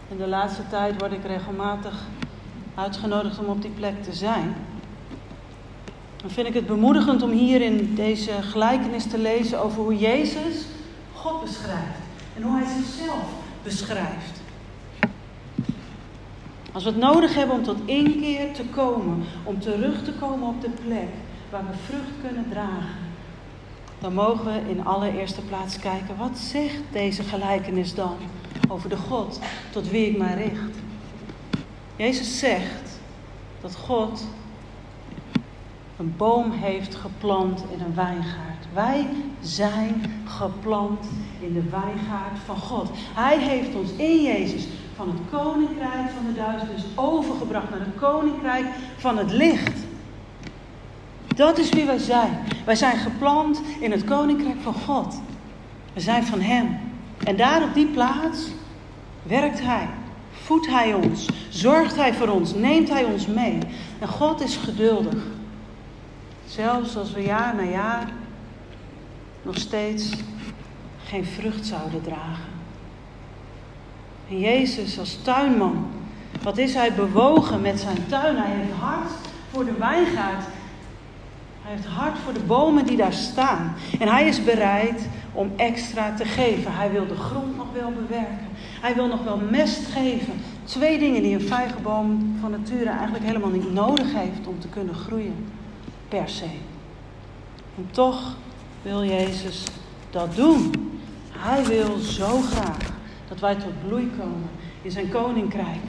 in 0.08 0.18
de 0.18 0.28
laatste 0.28 0.68
tijd 0.70 0.98
word 0.98 1.12
ik 1.12 1.24
regelmatig 1.26 2.08
uitgenodigd 2.76 3.40
om 3.40 3.46
op 3.46 3.62
die 3.62 3.72
plek 3.72 4.04
te 4.04 4.14
zijn. 4.14 4.56
Dan 6.22 6.30
vind 6.30 6.48
ik 6.48 6.54
het 6.54 6.68
bemoedigend 6.68 7.22
om 7.22 7.32
hier 7.32 7.62
in 7.62 7.96
deze 7.96 8.32
gelijkenis 8.32 9.06
te 9.06 9.18
lezen 9.18 9.62
over 9.64 9.82
hoe 9.82 9.98
Jezus 9.98 10.66
God 11.14 11.42
beschrijft 11.42 12.00
en 12.36 12.42
hoe 12.42 12.58
hij 12.58 12.84
zichzelf 12.84 13.26
beschrijft. 13.64 14.42
Als 16.72 16.84
we 16.84 16.90
het 16.90 17.00
nodig 17.00 17.36
hebben 17.36 17.56
om 17.56 17.64
tot 17.64 17.78
inkeer 17.86 18.54
te 18.54 18.64
komen, 18.64 19.24
om 19.44 19.60
terug 19.60 20.04
te 20.04 20.14
komen 20.14 20.48
op 20.48 20.62
de 20.62 20.70
plek 20.86 21.10
waar 21.50 21.64
we 21.66 21.78
vrucht 21.86 22.12
kunnen 22.22 22.46
dragen, 22.50 23.00
dan 24.00 24.14
mogen 24.14 24.46
we 24.46 24.70
in 24.70 24.86
allereerste 24.86 25.42
plaats 25.42 25.80
kijken, 25.80 26.18
wat 26.18 26.38
zegt 26.38 26.82
deze 26.92 27.24
gelijkenis 27.24 27.96
dan 27.96 28.16
over 28.68 28.90
de 28.90 28.98
God 28.98 29.40
tot 29.72 29.90
wie 29.90 30.10
ik 30.10 30.18
mij 30.18 30.36
richt? 30.36 30.78
Jezus 31.96 32.40
zegt 32.40 33.00
dat 33.62 33.76
God 33.76 34.24
een 36.02 36.14
boom 36.18 36.52
heeft 36.52 36.96
geplant 36.96 37.64
in 37.74 37.86
een 37.86 37.96
wijngaard. 37.96 38.66
Wij 38.74 39.08
zijn 39.42 40.04
geplant 40.26 41.06
in 41.40 41.54
de 41.54 41.64
wijngaard 41.70 42.40
van 42.46 42.56
God. 42.56 42.90
Hij 43.14 43.38
heeft 43.40 43.76
ons 43.76 43.92
in 43.96 44.24
Jezus 44.24 44.68
van 44.96 45.08
het 45.08 45.42
koninkrijk 45.42 46.10
van 46.16 46.26
de 46.26 46.34
duisternis 46.34 46.86
overgebracht 46.96 47.70
naar 47.70 47.80
het 47.80 47.96
koninkrijk 48.00 48.66
van 48.98 49.18
het 49.18 49.32
licht. 49.32 49.80
Dat 51.28 51.58
is 51.58 51.70
wie 51.70 51.86
wij 51.86 51.98
zijn. 51.98 52.40
Wij 52.66 52.76
zijn 52.76 52.98
geplant 52.98 53.62
in 53.80 53.92
het 53.92 54.04
koninkrijk 54.04 54.62
van 54.62 54.74
God. 54.74 55.22
We 55.94 56.00
zijn 56.00 56.24
van 56.24 56.42
Hem. 56.42 56.78
En 57.24 57.36
daar 57.36 57.64
op 57.64 57.74
die 57.74 57.88
plaats 57.88 58.48
werkt 59.24 59.62
Hij, 59.62 59.88
voedt 60.32 60.68
Hij 60.68 60.94
ons, 60.94 61.30
zorgt 61.50 61.96
Hij 61.96 62.14
voor 62.14 62.28
ons, 62.28 62.54
neemt 62.54 62.90
Hij 62.90 63.04
ons 63.04 63.28
mee. 63.28 63.58
En 64.00 64.08
God 64.08 64.42
is 64.42 64.56
geduldig. 64.56 65.40
Zelfs 66.52 66.98
als 66.98 67.12
we 67.12 67.22
jaar 67.22 67.56
na 67.56 67.64
jaar 67.64 68.08
nog 69.42 69.58
steeds 69.58 70.14
geen 71.06 71.26
vrucht 71.26 71.66
zouden 71.66 72.02
dragen. 72.02 72.52
En 74.30 74.40
Jezus 74.40 75.00
als 75.00 75.20
tuinman, 75.24 75.88
wat 76.44 76.58
is 76.58 76.74
hij 76.74 76.94
bewogen 76.94 77.62
met 77.62 77.80
zijn 77.80 78.08
tuin? 78.08 78.36
Hij 78.36 78.52
heeft 78.52 78.80
hart 78.80 79.12
voor 79.52 79.66
de 79.66 79.74
wijngaard. 79.80 80.44
Hij 81.62 81.72
heeft 81.72 81.86
hart 81.86 82.18
voor 82.18 82.34
de 82.34 82.44
bomen 82.48 82.86
die 82.86 82.98
daar 82.98 83.14
staan. 83.14 83.74
En 84.00 84.08
hij 84.08 84.28
is 84.28 84.44
bereid 84.44 85.08
om 85.34 85.52
extra 85.56 86.14
te 86.14 86.26
geven. 86.26 86.76
Hij 86.76 86.92
wil 86.92 87.08
de 87.08 87.16
grond 87.16 87.58
nog 87.58 87.68
wel 87.74 87.92
bewerken. 87.92 88.48
Hij 88.82 88.96
wil 88.96 89.08
nog 89.08 89.24
wel 89.24 89.42
mest 89.50 89.86
geven. 89.86 90.34
twee 90.64 91.00
dingen 91.00 91.22
die 91.22 91.34
een 91.34 91.48
vijgenboom 91.48 92.38
van 92.42 92.52
nature 92.52 92.90
eigenlijk 92.90 93.26
helemaal 93.26 93.50
niet 93.50 93.74
nodig 93.74 94.14
heeft 94.14 94.48
om 94.48 94.60
te 94.60 94.68
kunnen 94.68 94.96
groeien, 94.96 95.36
per 96.12 96.30
se. 96.30 96.50
En 97.78 97.88
toch 97.92 98.36
wil 98.82 99.04
Jezus 99.04 99.64
dat 100.10 100.36
doen. 100.36 100.72
Hij 101.32 101.66
wil 101.66 101.98
zo 101.98 102.42
graag 102.42 102.78
dat 103.28 103.40
wij 103.40 103.56
tot 103.56 103.88
bloei 103.88 104.12
komen 104.18 104.50
in 104.82 104.92
zijn 104.92 105.10
koninkrijk. 105.10 105.82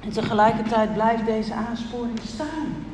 En 0.00 0.12
tegelijkertijd 0.12 0.94
blijft 0.94 1.24
deze 1.24 1.54
aansporing 1.54 2.18
staan. 2.26 2.84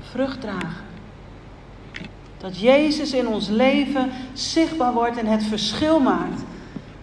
Vrucht 0.00 0.40
dragen. 0.40 0.84
Dat 2.38 2.58
Jezus 2.60 3.12
in 3.12 3.28
ons 3.28 3.48
leven 3.48 4.10
zichtbaar 4.32 4.92
wordt 4.92 5.16
en 5.16 5.26
het 5.26 5.42
verschil 5.44 6.00
maakt. 6.00 6.42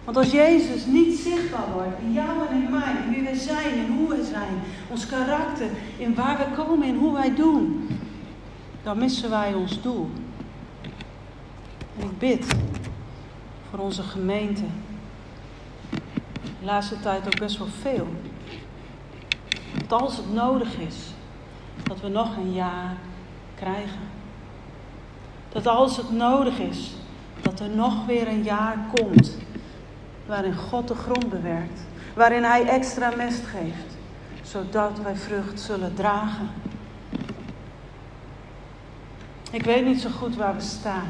Want 0.04 0.16
als 0.16 0.30
Jezus 0.30 0.86
niet 0.86 1.18
zichtbaar 1.18 1.72
wordt 1.72 1.98
in 2.00 2.12
jou 2.12 2.46
en 2.48 2.62
in 2.62 2.70
mij, 2.70 2.94
in 3.04 3.10
wie 3.10 3.22
we 3.22 3.36
zijn, 3.36 3.74
in 3.74 3.96
hoe 3.96 4.08
we 4.08 4.24
zijn, 4.24 4.62
ons 4.90 5.06
karakter, 5.06 5.68
in 5.96 6.14
waar 6.14 6.38
we 6.38 6.62
komen, 6.62 6.88
in 6.88 6.96
hoe 6.96 7.12
wij 7.12 7.34
doen, 7.34 7.88
dan 8.82 8.98
missen 8.98 9.30
wij 9.30 9.54
ons 9.54 9.82
doel. 9.82 10.10
En 11.98 12.04
ik 12.04 12.18
bid 12.18 12.54
voor 13.70 13.78
onze 13.78 14.02
gemeente. 14.02 14.64
De 16.40 16.64
laatste 16.64 17.00
tijd 17.00 17.26
ook 17.26 17.38
best 17.38 17.58
wel 17.58 17.68
veel. 17.80 18.08
Dat 19.86 20.00
als 20.00 20.16
het 20.16 20.32
nodig 20.32 20.78
is, 20.78 20.96
dat 21.82 22.00
we 22.00 22.08
nog 22.08 22.36
een 22.36 22.52
jaar 22.52 22.96
krijgen. 23.54 24.00
Dat 25.48 25.66
als 25.66 25.96
het 25.96 26.12
nodig 26.12 26.58
is, 26.58 26.90
dat 27.42 27.60
er 27.60 27.70
nog 27.70 28.06
weer 28.06 28.28
een 28.28 28.42
jaar 28.42 28.78
komt 28.94 29.36
waarin 30.26 30.54
God 30.54 30.88
de 30.88 30.94
grond 30.94 31.28
bewerkt, 31.28 31.80
waarin 32.14 32.42
Hij 32.42 32.66
extra 32.66 33.12
mest 33.16 33.46
geeft, 33.46 33.96
zodat 34.42 35.00
wij 35.02 35.16
vrucht 35.16 35.60
zullen 35.60 35.94
dragen. 35.94 36.48
Ik 39.50 39.62
weet 39.62 39.84
niet 39.84 40.00
zo 40.00 40.10
goed 40.10 40.36
waar 40.36 40.54
we 40.54 40.60
staan. 40.60 41.08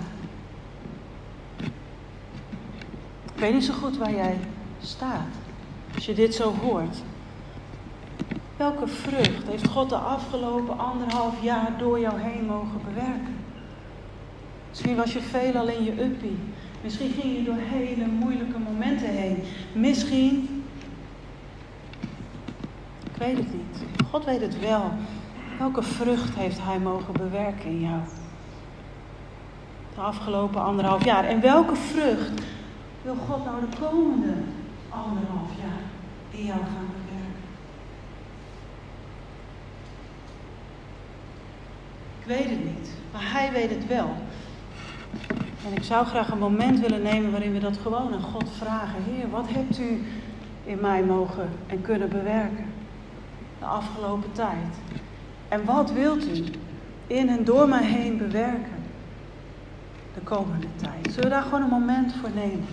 Ik 3.35 3.41
weet 3.41 3.53
niet 3.53 3.65
zo 3.65 3.73
goed 3.73 3.97
waar 3.97 4.15
jij 4.15 4.39
staat. 4.83 5.35
Als 5.95 6.07
je 6.07 6.15
dit 6.15 6.35
zo 6.35 6.55
hoort. 6.55 6.97
Welke 8.57 8.87
vrucht 8.87 9.47
heeft 9.49 9.69
God 9.69 9.89
de 9.89 9.97
afgelopen 9.97 10.79
anderhalf 10.79 11.43
jaar 11.43 11.73
door 11.79 12.01
jou 12.01 12.21
heen 12.21 12.45
mogen 12.45 12.81
bewerken? 12.85 13.37
Misschien 14.69 14.97
was 14.97 15.13
je 15.13 15.21
veelal 15.21 15.69
in 15.69 15.85
je 15.85 16.03
uppie. 16.03 16.39
Misschien 16.85 17.13
ging 17.13 17.37
je 17.37 17.43
door 17.43 17.59
hele 17.59 18.07
moeilijke 18.07 18.59
momenten 18.59 19.09
heen. 19.09 19.43
Misschien. 19.73 20.65
Ik 23.05 23.17
weet 23.19 23.37
het 23.37 23.53
niet. 23.53 23.83
God 24.11 24.25
weet 24.25 24.41
het 24.41 24.61
wel. 24.61 24.93
Welke 25.59 25.83
vrucht 25.83 26.35
heeft 26.35 26.59
Hij 26.63 26.79
mogen 26.79 27.13
bewerken 27.13 27.65
in 27.65 27.81
jou? 27.81 28.01
De 29.95 30.01
afgelopen 30.01 30.63
anderhalf 30.63 31.05
jaar. 31.05 31.25
En 31.25 31.41
welke 31.41 31.77
vrucht 31.77 32.43
wil 33.03 33.15
God 33.15 33.45
nou 33.45 33.61
de 33.61 33.77
komende 33.79 34.35
anderhalf 34.89 35.51
jaar 35.61 35.83
in 36.31 36.45
jou 36.45 36.59
gaan 36.59 36.89
bewerken? 36.93 37.43
Ik 42.19 42.27
weet 42.27 42.57
het 42.57 42.65
niet, 42.65 42.91
maar 43.13 43.33
Hij 43.33 43.53
weet 43.53 43.71
het 43.71 43.87
wel. 43.87 44.17
En 45.67 45.73
ik 45.73 45.83
zou 45.83 46.07
graag 46.07 46.31
een 46.31 46.39
moment 46.39 46.81
willen 46.81 47.03
nemen 47.03 47.31
waarin 47.31 47.53
we 47.53 47.59
dat 47.59 47.77
gewoon 47.83 48.13
aan 48.13 48.23
God 48.23 48.51
vragen. 48.59 49.03
Heer, 49.03 49.31
wat 49.31 49.47
hebt 49.49 49.79
u 49.79 50.05
in 50.65 50.81
mij 50.81 51.03
mogen 51.03 51.49
en 51.67 51.83
kunnen 51.83 52.09
bewerken 52.09 52.65
de 53.59 53.65
afgelopen 53.65 54.33
tijd? 54.33 54.75
En 55.49 55.65
wat 55.65 55.93
wilt 55.93 56.27
u 56.29 56.45
in 57.07 57.29
en 57.29 57.45
door 57.45 57.69
mij 57.69 57.85
heen 57.85 58.19
bewerken 58.19 58.83
de 60.15 60.21
komende 60.21 60.67
tijd? 60.77 61.07
Zullen 61.07 61.23
we 61.23 61.29
daar 61.29 61.43
gewoon 61.43 61.63
een 61.63 61.69
moment 61.69 62.15
voor 62.21 62.31
nemen? 62.35 62.67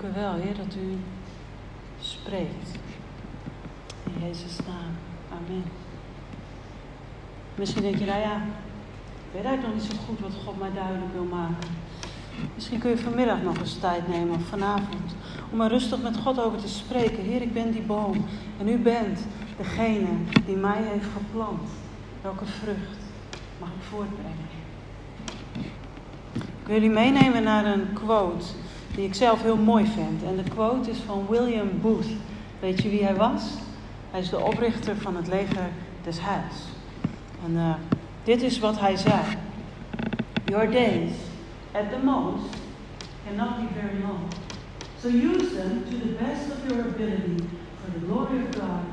Dank 0.00 0.16
u 0.16 0.20
wel, 0.20 0.34
Heer, 0.34 0.56
dat 0.56 0.74
u 0.74 0.98
spreekt. 2.00 2.78
In 4.04 4.26
Jezus' 4.26 4.58
naam. 4.66 4.92
Amen. 5.30 5.64
Misschien 7.54 7.82
denk 7.82 7.96
je, 7.96 8.04
nou 8.04 8.20
ja, 8.20 8.36
ik 8.36 9.32
weet 9.32 9.44
eigenlijk 9.44 9.62
nog 9.62 9.74
niet 9.74 9.92
zo 9.92 10.04
goed 10.06 10.20
wat 10.20 10.42
God 10.44 10.58
mij 10.58 10.72
duidelijk 10.74 11.12
wil 11.12 11.24
maken. 11.24 11.68
Misschien 12.54 12.78
kun 12.78 12.90
je 12.90 12.98
vanmiddag 12.98 13.42
nog 13.42 13.58
eens 13.58 13.78
tijd 13.78 14.08
nemen 14.08 14.34
of 14.34 14.42
vanavond 14.42 15.14
om 15.52 15.60
er 15.60 15.68
rustig 15.68 16.02
met 16.02 16.16
God 16.16 16.40
over 16.40 16.58
te 16.58 16.68
spreken. 16.68 17.22
Heer, 17.22 17.42
ik 17.42 17.52
ben 17.52 17.70
die 17.70 17.82
boom 17.82 18.24
en 18.58 18.68
u 18.68 18.78
bent 18.78 19.26
degene 19.56 20.08
die 20.46 20.56
mij 20.56 20.82
heeft 20.82 21.08
geplant. 21.16 21.68
Welke 22.22 22.46
vrucht 22.46 23.00
mag 23.60 23.68
ik 23.68 23.82
voortbrengen? 23.90 24.48
Ik 26.34 26.66
wil 26.66 26.74
jullie 26.74 26.90
meenemen 26.90 27.42
naar 27.42 27.66
een 27.66 27.92
quote 27.92 28.46
die 28.98 29.06
ik 29.06 29.14
zelf 29.14 29.42
heel 29.42 29.56
mooi 29.56 29.86
vind. 29.86 30.22
En 30.22 30.36
de 30.36 30.50
quote 30.50 30.90
is 30.90 30.98
van 31.06 31.26
William 31.28 31.68
Booth. 31.80 32.06
Weet 32.60 32.82
je 32.82 32.88
wie 32.88 33.04
hij 33.04 33.14
was? 33.14 33.42
Hij 34.10 34.20
is 34.20 34.28
de 34.28 34.40
oprichter 34.40 34.96
van 34.96 35.16
het 35.16 35.26
leger 35.26 35.68
des 36.02 36.16
Heils. 36.20 36.56
En 37.44 37.52
uh, 37.52 37.74
dit 38.22 38.42
is 38.42 38.58
wat 38.58 38.80
hij 38.80 38.96
zei. 38.96 39.20
Your 40.44 40.70
days, 40.70 41.10
at 41.72 41.90
the 41.90 41.98
most, 42.04 42.56
cannot 43.26 43.56
be 43.56 43.80
very 43.80 44.02
long. 44.02 44.20
So 45.00 45.08
use 45.08 45.54
them 45.54 45.84
to 45.90 45.96
the 45.98 46.14
best 46.24 46.42
of 46.52 46.70
your 46.70 46.88
ability 46.88 47.44
for 47.80 47.92
the 47.92 48.06
glory 48.06 48.42
of 48.46 48.54
God 48.54 48.84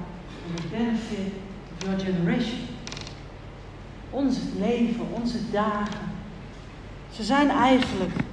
and 0.46 0.58
the 0.62 0.68
benefit 0.68 1.34
of 1.78 1.84
your 1.84 2.00
generation. 2.00 2.60
Ons 4.10 4.38
leven, 4.60 5.06
onze 5.12 5.38
dagen, 5.52 6.00
ze 7.12 7.24
zijn 7.24 7.50
eigenlijk 7.50 8.24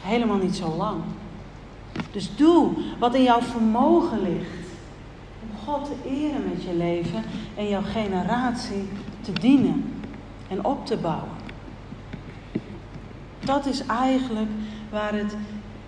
helemaal 0.00 0.36
niet 0.36 0.56
zo 0.56 0.74
lang. 0.76 1.00
Dus 2.10 2.36
doe 2.36 2.70
wat 2.98 3.14
in 3.14 3.22
jouw 3.22 3.40
vermogen 3.40 4.22
ligt. 4.22 4.68
Om 5.42 5.58
God 5.64 5.84
te 5.84 6.08
eren 6.08 6.48
met 6.48 6.62
je 6.62 6.74
leven 6.74 7.22
en 7.56 7.68
jouw 7.68 7.82
generatie 7.82 8.88
te 9.20 9.32
dienen 9.32 9.94
en 10.48 10.64
op 10.64 10.86
te 10.86 10.96
bouwen. 10.96 11.38
Dat 13.40 13.66
is 13.66 13.86
eigenlijk 13.86 14.50
waar 14.90 15.14
het 15.14 15.36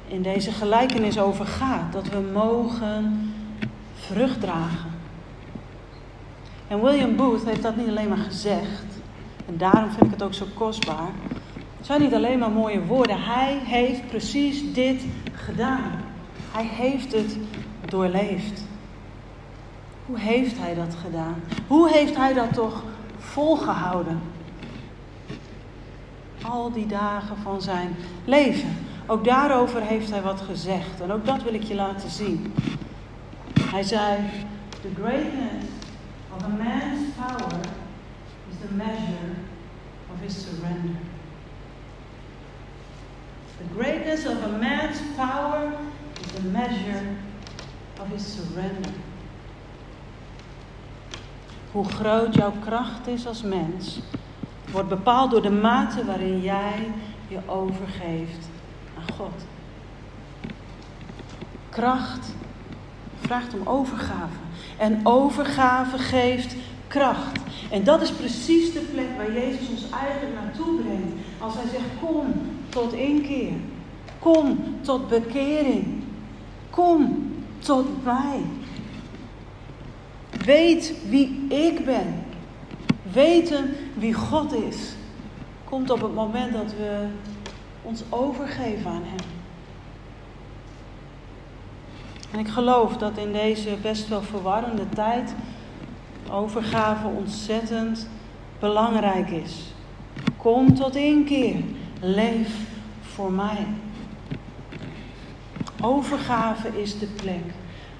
in 0.08 0.22
deze 0.22 0.52
gelijkenis 0.52 1.18
over 1.18 1.46
gaat. 1.46 1.92
Dat 1.92 2.08
we 2.08 2.30
mogen 2.32 3.32
vrucht 3.94 4.40
dragen. 4.40 4.90
En 6.68 6.82
William 6.82 7.16
Booth 7.16 7.44
heeft 7.44 7.62
dat 7.62 7.76
niet 7.76 7.88
alleen 7.88 8.08
maar 8.08 8.16
gezegd. 8.16 8.84
En 9.46 9.56
daarom 9.56 9.90
vind 9.90 10.04
ik 10.04 10.10
het 10.10 10.22
ook 10.22 10.34
zo 10.34 10.46
kostbaar. 10.54 11.10
Het 11.82 11.90
zijn 11.90 12.02
niet 12.02 12.14
alleen 12.14 12.38
maar 12.38 12.50
mooie 12.50 12.84
woorden. 12.84 13.22
Hij 13.22 13.58
heeft 13.64 14.06
precies 14.06 14.72
dit 14.72 15.04
gedaan. 15.32 15.90
Hij 16.52 16.64
heeft 16.64 17.12
het 17.12 17.36
doorleefd. 17.88 18.62
Hoe 20.06 20.18
heeft 20.18 20.58
hij 20.58 20.74
dat 20.74 20.94
gedaan? 21.04 21.34
Hoe 21.66 21.90
heeft 21.90 22.16
hij 22.16 22.32
dat 22.32 22.52
toch 22.52 22.82
volgehouden? 23.18 24.20
Al 26.42 26.72
die 26.72 26.86
dagen 26.86 27.36
van 27.36 27.62
zijn 27.62 27.96
leven. 28.24 28.76
Ook 29.06 29.24
daarover 29.24 29.80
heeft 29.80 30.10
hij 30.10 30.22
wat 30.22 30.40
gezegd. 30.40 31.00
En 31.00 31.12
ook 31.12 31.26
dat 31.26 31.42
wil 31.42 31.54
ik 31.54 31.62
je 31.62 31.74
laten 31.74 32.10
zien. 32.10 32.54
Hij 33.60 33.82
zei: 33.82 34.18
The 34.80 34.90
greatness 35.02 35.64
of 36.36 36.42
a 36.44 36.48
man's 36.48 37.00
power 37.16 37.60
is 38.50 38.68
the 38.68 38.74
measure 38.74 39.32
of 40.12 40.20
his 40.20 40.42
surrender. 40.42 40.96
The 43.62 43.74
greatness 43.74 44.26
of 44.26 44.42
a 44.42 44.48
man's 44.48 45.00
power 45.16 45.72
is 46.20 46.32
the 46.32 46.42
measure 46.42 47.16
of 48.00 48.08
his 48.08 48.34
surrender. 48.34 48.90
Hoe 51.72 51.84
groot 51.84 52.34
jouw 52.34 52.52
kracht 52.64 53.06
is 53.06 53.26
als 53.26 53.42
mens, 53.42 54.00
wordt 54.70 54.88
bepaald 54.88 55.30
door 55.30 55.42
de 55.42 55.50
mate 55.50 56.04
waarin 56.04 56.40
jij 56.40 56.90
je 57.28 57.38
overgeeft 57.46 58.48
aan 58.98 59.14
God. 59.14 59.44
Kracht 61.68 62.34
vraagt 63.20 63.54
om 63.54 63.66
overgave. 63.66 64.38
En 64.78 65.00
overgave 65.02 65.98
geeft 65.98 66.56
kracht. 66.88 67.40
En 67.70 67.84
dat 67.84 68.02
is 68.02 68.10
precies 68.10 68.72
de 68.72 68.80
plek 68.80 69.16
waar 69.16 69.32
Jezus 69.32 69.68
ons 69.68 69.90
eigenlijk 69.90 70.34
naartoe 70.34 70.80
brengt. 70.80 71.12
Als 71.38 71.54
hij 71.54 71.68
zegt: 71.68 71.84
Kom 72.00 72.51
tot 72.72 72.92
inkeer. 72.92 73.52
Kom 74.18 74.58
tot 74.80 75.08
bekering. 75.08 76.02
Kom 76.70 77.30
tot 77.58 78.04
mij. 78.04 78.40
Weet 80.44 80.94
wie 81.08 81.46
ik 81.48 81.84
ben. 81.84 82.24
Weten 83.12 83.70
wie 83.94 84.14
God 84.14 84.52
is. 84.52 84.94
Komt 85.64 85.90
op 85.90 86.00
het 86.00 86.14
moment 86.14 86.52
dat 86.52 86.72
we 86.72 87.06
ons 87.82 88.02
overgeven 88.08 88.90
aan 88.90 89.02
Hem. 89.04 89.26
En 92.30 92.38
ik 92.38 92.48
geloof 92.48 92.96
dat 92.96 93.16
in 93.16 93.32
deze 93.32 93.76
best 93.82 94.08
wel 94.08 94.22
verwarrende 94.22 94.88
tijd 94.88 95.34
overgave 96.30 97.06
ontzettend 97.06 98.08
belangrijk 98.58 99.30
is. 99.30 99.72
Kom 100.36 100.74
tot 100.74 100.96
inkeer. 100.96 101.56
Leef 102.04 102.48
voor 103.00 103.32
mij. 103.32 103.66
Overgave 105.80 106.80
is 106.82 106.98
de 106.98 107.06
plek 107.06 107.44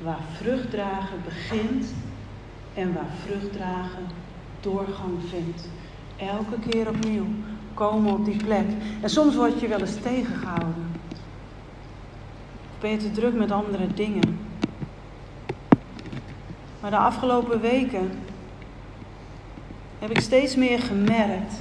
waar 0.03 0.21
vruchtdragen 0.37 1.19
begint 1.25 1.95
en 2.75 2.95
waar 2.95 3.11
vruchtdragen 3.27 4.07
doorgang 4.61 5.19
vindt. 5.29 5.69
Elke 6.17 6.59
keer 6.69 6.89
opnieuw 6.89 7.27
komen 7.75 8.13
op 8.13 8.25
die 8.25 8.45
plek. 8.45 8.67
En 9.01 9.11
soms 9.11 9.35
word 9.35 9.61
je 9.61 9.69
wel 9.69 9.81
eens 9.81 10.01
tegengehouden. 10.03 10.93
Ben 12.81 12.91
je 12.91 12.97
te 12.97 13.11
druk 13.11 13.35
met 13.35 13.51
andere 13.51 13.87
dingen. 13.95 14.39
Maar 16.81 16.91
de 16.91 16.97
afgelopen 16.97 17.61
weken 17.61 18.11
heb 19.99 20.11
ik 20.11 20.21
steeds 20.21 20.57
meer 20.57 20.79
gemerkt 20.79 21.55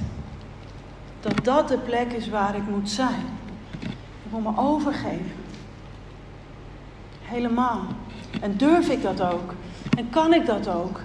dat 1.22 1.44
dat 1.44 1.68
de 1.68 1.78
plek 1.78 2.12
is 2.12 2.28
waar 2.28 2.56
ik 2.56 2.68
moet 2.68 2.90
zijn. 2.90 3.24
Ik 4.24 4.30
moet 4.30 4.42
me 4.42 4.60
overgeven. 4.60 5.32
Helemaal. 7.22 7.82
En 8.40 8.56
durf 8.56 8.88
ik 8.88 9.02
dat 9.02 9.22
ook? 9.22 9.54
En 9.96 10.10
kan 10.10 10.34
ik 10.34 10.46
dat 10.46 10.68
ook? 10.68 11.00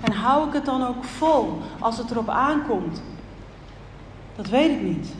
En 0.00 0.12
hou 0.12 0.46
ik 0.46 0.52
het 0.52 0.64
dan 0.64 0.86
ook 0.86 1.04
vol 1.04 1.58
als 1.78 1.98
het 1.98 2.10
erop 2.10 2.28
aankomt? 2.28 3.02
Dat 4.36 4.48
weet 4.48 4.70
ik 4.70 4.82
niet. 4.82 5.14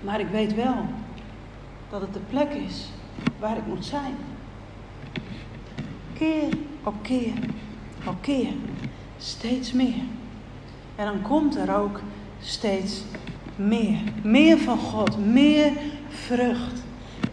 Maar 0.00 0.20
ik 0.20 0.28
weet 0.28 0.54
wel 0.54 0.84
dat 1.90 2.00
het 2.00 2.12
de 2.12 2.20
plek 2.30 2.52
is 2.52 2.88
waar 3.38 3.56
ik 3.56 3.66
moet 3.66 3.84
zijn. 3.84 4.14
Keer 6.12 6.48
op 6.82 6.94
keer 7.02 7.32
op 8.06 8.16
keer. 8.20 8.52
Steeds 9.18 9.72
meer. 9.72 10.02
En 10.96 11.04
dan 11.04 11.22
komt 11.22 11.56
er 11.56 11.76
ook 11.76 12.00
steeds 12.40 13.02
meer. 13.56 13.98
Meer 14.22 14.58
van 14.58 14.78
God, 14.78 15.26
meer 15.26 15.72
vrucht. 16.08 16.82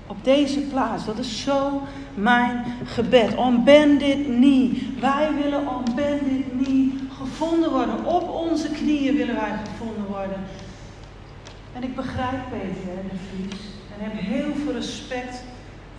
Op 0.07 0.23
deze 0.23 0.59
plaats, 0.59 1.05
dat 1.05 1.17
is 1.17 1.41
zo 1.41 1.81
mijn 2.13 2.65
gebed. 2.85 3.35
On 3.35 3.63
bended 3.63 4.23
knee. 4.23 4.95
Wij 4.99 5.29
willen 5.41 5.67
on 5.67 5.83
bended 5.95 6.43
knee 6.57 6.99
gevonden 7.17 7.71
worden. 7.71 8.05
Op 8.05 8.29
onze 8.29 8.69
knieën 8.69 9.15
willen 9.15 9.35
wij 9.35 9.53
gevonden 9.63 10.05
worden. 10.07 10.43
En 11.73 11.83
ik 11.83 11.95
begrijp 11.95 12.39
Peter 12.49 12.95
de 13.09 13.17
Vries. 13.29 13.59
En 13.97 14.03
heb 14.03 14.13
heel 14.13 14.53
veel 14.63 14.73
respect 14.73 15.43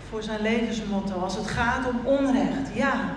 voor 0.08 0.22
zijn 0.22 0.42
levensmotto. 0.42 1.14
Als 1.14 1.36
het 1.36 1.46
gaat 1.46 1.88
om 1.88 2.06
onrecht. 2.06 2.74
Ja. 2.74 3.14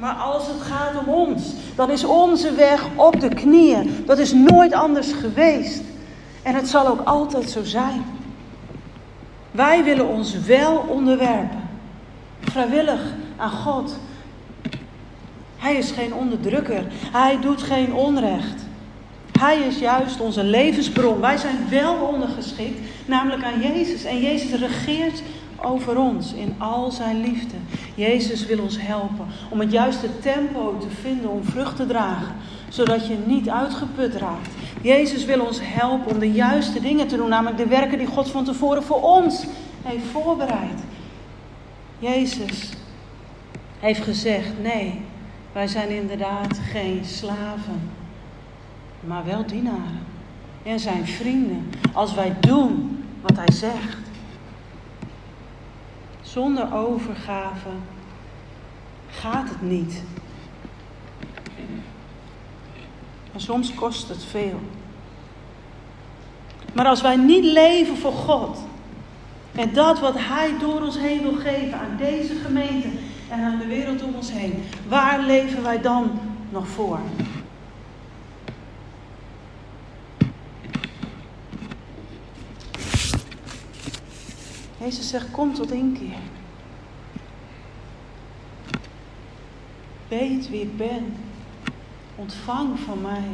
Maar 0.00 0.14
als 0.14 0.46
het 0.46 0.60
gaat 0.60 0.98
om 1.06 1.12
ons, 1.12 1.42
dan 1.74 1.90
is 1.90 2.04
onze 2.04 2.54
weg 2.54 2.86
op 2.94 3.20
de 3.20 3.28
knieën. 3.28 4.02
Dat 4.06 4.18
is 4.18 4.32
nooit 4.32 4.72
anders 4.72 5.12
geweest. 5.12 5.82
En 6.42 6.54
het 6.54 6.68
zal 6.68 6.86
ook 6.86 7.00
altijd 7.04 7.50
zo 7.50 7.64
zijn. 7.64 8.04
Wij 9.50 9.84
willen 9.84 10.08
ons 10.08 10.38
wel 10.38 10.84
onderwerpen. 10.88 11.68
Vrijwillig 12.40 13.00
aan 13.36 13.50
God. 13.50 13.98
Hij 15.56 15.74
is 15.74 15.90
geen 15.90 16.14
onderdrukker. 16.14 16.84
Hij 17.12 17.40
doet 17.40 17.62
geen 17.62 17.94
onrecht. 17.94 18.66
Hij 19.38 19.58
is 19.58 19.78
juist 19.78 20.20
onze 20.20 20.44
levensbron. 20.44 21.20
Wij 21.20 21.36
zijn 21.36 21.66
wel 21.70 21.94
ondergeschikt, 21.94 22.80
namelijk 23.06 23.44
aan 23.44 23.60
Jezus. 23.60 24.04
En 24.04 24.20
Jezus 24.20 24.60
regeert 24.60 25.22
over 25.62 25.98
ons 25.98 26.32
in 26.32 26.54
al 26.58 26.90
zijn 26.90 27.20
liefde. 27.20 27.56
Jezus 27.94 28.46
wil 28.46 28.58
ons 28.58 28.80
helpen 28.80 29.26
om 29.50 29.60
het 29.60 29.72
juiste 29.72 30.18
tempo 30.18 30.76
te 30.78 30.90
vinden 31.00 31.30
om 31.30 31.44
vrucht 31.44 31.76
te 31.76 31.86
dragen, 31.86 32.34
zodat 32.68 33.06
je 33.06 33.16
niet 33.26 33.48
uitgeput 33.48 34.14
raakt. 34.14 34.50
Jezus 34.80 35.24
wil 35.24 35.40
ons 35.40 35.58
helpen 35.62 36.12
om 36.12 36.18
de 36.18 36.32
juiste 36.32 36.80
dingen 36.80 37.06
te 37.06 37.16
doen, 37.16 37.28
namelijk 37.28 37.56
de 37.56 37.66
werken 37.66 37.98
die 37.98 38.06
God 38.06 38.30
van 38.30 38.44
tevoren 38.44 38.82
voor 38.82 39.02
ons 39.02 39.46
heeft 39.82 40.06
voorbereid. 40.12 40.80
Jezus 41.98 42.72
heeft 43.78 44.02
gezegd: 44.02 44.62
nee, 44.62 45.00
wij 45.52 45.66
zijn 45.66 45.88
inderdaad 45.88 46.58
geen 46.72 47.04
slaven, 47.04 47.90
maar 49.00 49.24
wel 49.24 49.46
dienaren 49.46 50.08
en 50.62 50.80
zijn 50.80 51.06
vrienden 51.06 51.70
als 51.92 52.14
wij 52.14 52.36
doen 52.40 53.04
wat 53.20 53.36
hij 53.36 53.52
zegt. 53.52 54.09
Zonder 56.32 56.74
overgave 56.74 57.68
gaat 59.10 59.48
het 59.48 59.62
niet. 59.62 60.02
En 63.32 63.40
soms 63.40 63.74
kost 63.74 64.08
het 64.08 64.24
veel. 64.24 64.60
Maar 66.72 66.86
als 66.86 67.00
wij 67.00 67.16
niet 67.16 67.44
leven 67.44 67.96
voor 67.96 68.12
God 68.12 68.58
en 69.54 69.72
dat 69.72 70.00
wat 70.00 70.14
Hij 70.16 70.54
door 70.58 70.80
ons 70.80 70.98
heen 70.98 71.22
wil 71.22 71.36
geven 71.36 71.78
aan 71.78 71.96
deze 71.98 72.34
gemeente 72.34 72.88
en 73.28 73.44
aan 73.44 73.58
de 73.58 73.66
wereld 73.66 74.02
om 74.02 74.14
ons 74.14 74.32
heen, 74.32 74.62
waar 74.88 75.20
leven 75.20 75.62
wij 75.62 75.80
dan 75.80 76.20
nog 76.50 76.68
voor? 76.68 76.98
Jezus 84.80 85.08
zegt, 85.08 85.30
kom 85.30 85.54
tot 85.54 85.70
inkeer. 85.70 86.18
Weet 90.08 90.50
wie 90.50 90.60
ik 90.60 90.76
ben. 90.76 91.16
Ontvang 92.16 92.78
van 92.78 93.00
mij 93.00 93.28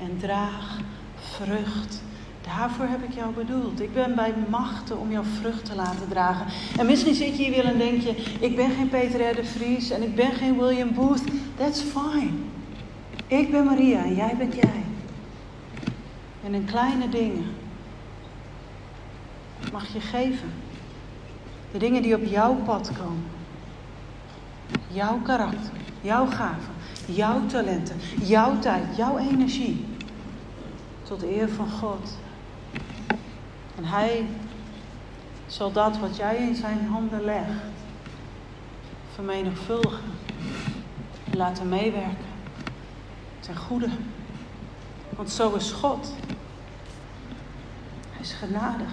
en 0.00 0.18
draag 0.18 0.78
vrucht. 1.14 2.02
Daarvoor 2.40 2.86
heb 2.86 3.02
ik 3.02 3.14
jou 3.14 3.34
bedoeld. 3.34 3.80
Ik 3.80 3.94
ben 3.94 4.14
bij 4.14 4.34
machten 4.48 4.98
om 4.98 5.10
jouw 5.10 5.22
vrucht 5.22 5.64
te 5.64 5.74
laten 5.74 6.08
dragen. 6.08 6.46
En 6.78 6.86
misschien 6.86 7.14
zit 7.14 7.36
je 7.36 7.44
hier 7.44 7.56
wel 7.56 7.72
en 7.72 7.78
denk 7.78 8.02
je: 8.02 8.36
ik 8.40 8.56
ben 8.56 8.70
geen 8.70 8.88
Peter 8.88 9.30
R. 9.30 9.34
de 9.34 9.44
Vries 9.44 9.90
en 9.90 10.02
ik 10.02 10.14
ben 10.14 10.32
geen 10.32 10.58
William 10.58 10.94
Booth. 10.94 11.22
That's 11.56 11.80
fine. 11.80 12.30
Ik 13.26 13.50
ben 13.50 13.64
Maria 13.64 14.04
en 14.04 14.14
jij 14.14 14.34
bent 14.36 14.54
jij. 14.54 14.84
En 16.44 16.54
in 16.54 16.64
kleine 16.64 17.08
dingen 17.08 17.44
mag 19.72 19.92
je 19.92 20.00
geven. 20.00 20.52
De 21.76 21.82
dingen 21.82 22.02
die 22.02 22.14
op 22.14 22.24
jouw 22.24 22.54
pad 22.54 22.90
komen. 22.98 23.24
Jouw 24.88 25.18
karakter, 25.18 25.72
jouw 26.00 26.26
gaven, 26.26 26.72
jouw 27.06 27.46
talenten, 27.46 27.96
jouw 28.22 28.58
tijd, 28.58 28.96
jouw 28.96 29.18
energie. 29.18 29.86
Tot 31.02 31.22
eer 31.22 31.48
van 31.48 31.70
God. 31.70 32.16
En 33.76 33.84
Hij 33.84 34.26
zal 35.46 35.72
dat 35.72 35.98
wat 35.98 36.16
jij 36.16 36.36
in 36.36 36.54
zijn 36.54 36.86
handen 36.86 37.24
legt, 37.24 37.60
vermenigvuldigen. 39.14 40.10
En 41.30 41.36
laten 41.36 41.68
meewerken. 41.68 42.26
Ten 43.40 43.56
goede. 43.56 43.88
Want 45.16 45.30
zo 45.30 45.54
is 45.54 45.72
God. 45.72 46.12
Hij 48.10 48.20
is 48.20 48.32
genadig. 48.32 48.90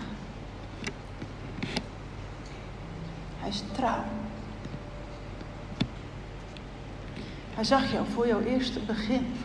Hij 3.43 3.51
is 3.51 3.63
trouw. 3.71 4.03
Hij 7.53 7.63
zag 7.63 7.91
jou 7.91 8.05
voor 8.13 8.27
jouw 8.27 8.39
eerste 8.39 8.79
begin. 8.79 9.35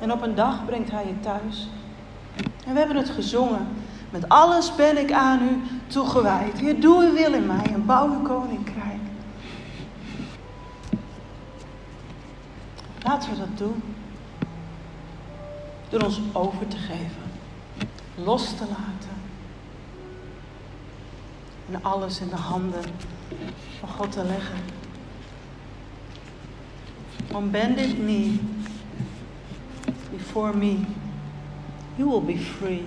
En 0.00 0.12
op 0.12 0.22
een 0.22 0.34
dag 0.34 0.64
brengt 0.64 0.90
hij 0.90 1.06
je 1.06 1.20
thuis. 1.20 1.68
En 2.66 2.72
we 2.72 2.78
hebben 2.78 2.96
het 2.96 3.10
gezongen. 3.10 3.68
Met 4.10 4.28
alles 4.28 4.74
ben 4.74 4.98
ik 4.98 5.12
aan 5.12 5.42
u 5.42 5.62
toegewijd. 5.86 6.58
Heer, 6.58 6.80
doe 6.80 7.04
uw 7.04 7.12
wil 7.12 7.32
in 7.32 7.46
mij 7.46 7.64
en 7.64 7.86
bouw 7.86 8.08
uw 8.08 8.22
koninkrijk. 8.22 9.00
Laten 13.02 13.30
we 13.30 13.38
dat 13.38 13.58
doen. 13.58 13.82
Door 15.88 16.00
ons 16.00 16.20
over 16.32 16.68
te 16.68 16.76
geven. 16.76 17.22
Los 18.14 18.54
te 18.54 18.64
laten. 18.68 18.99
En 21.70 21.82
alles 21.82 22.20
in 22.20 22.28
de 22.28 22.36
handen 22.36 22.82
van 23.78 23.88
God 23.88 24.12
te 24.12 24.24
leggen. 24.24 24.58
Knee 27.94 28.40
before 30.10 30.56
me, 30.56 30.86
you 31.96 32.08
will 32.08 32.22
be 32.22 32.38
free 32.38 32.84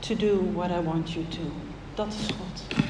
to 0.00 0.14
do 0.14 0.40
what 0.54 0.70
I 0.70 0.80
want 0.80 1.12
you 1.12 1.24
to. 1.28 1.40
Dat 1.94 2.06
is 2.08 2.26
God. 2.26 2.87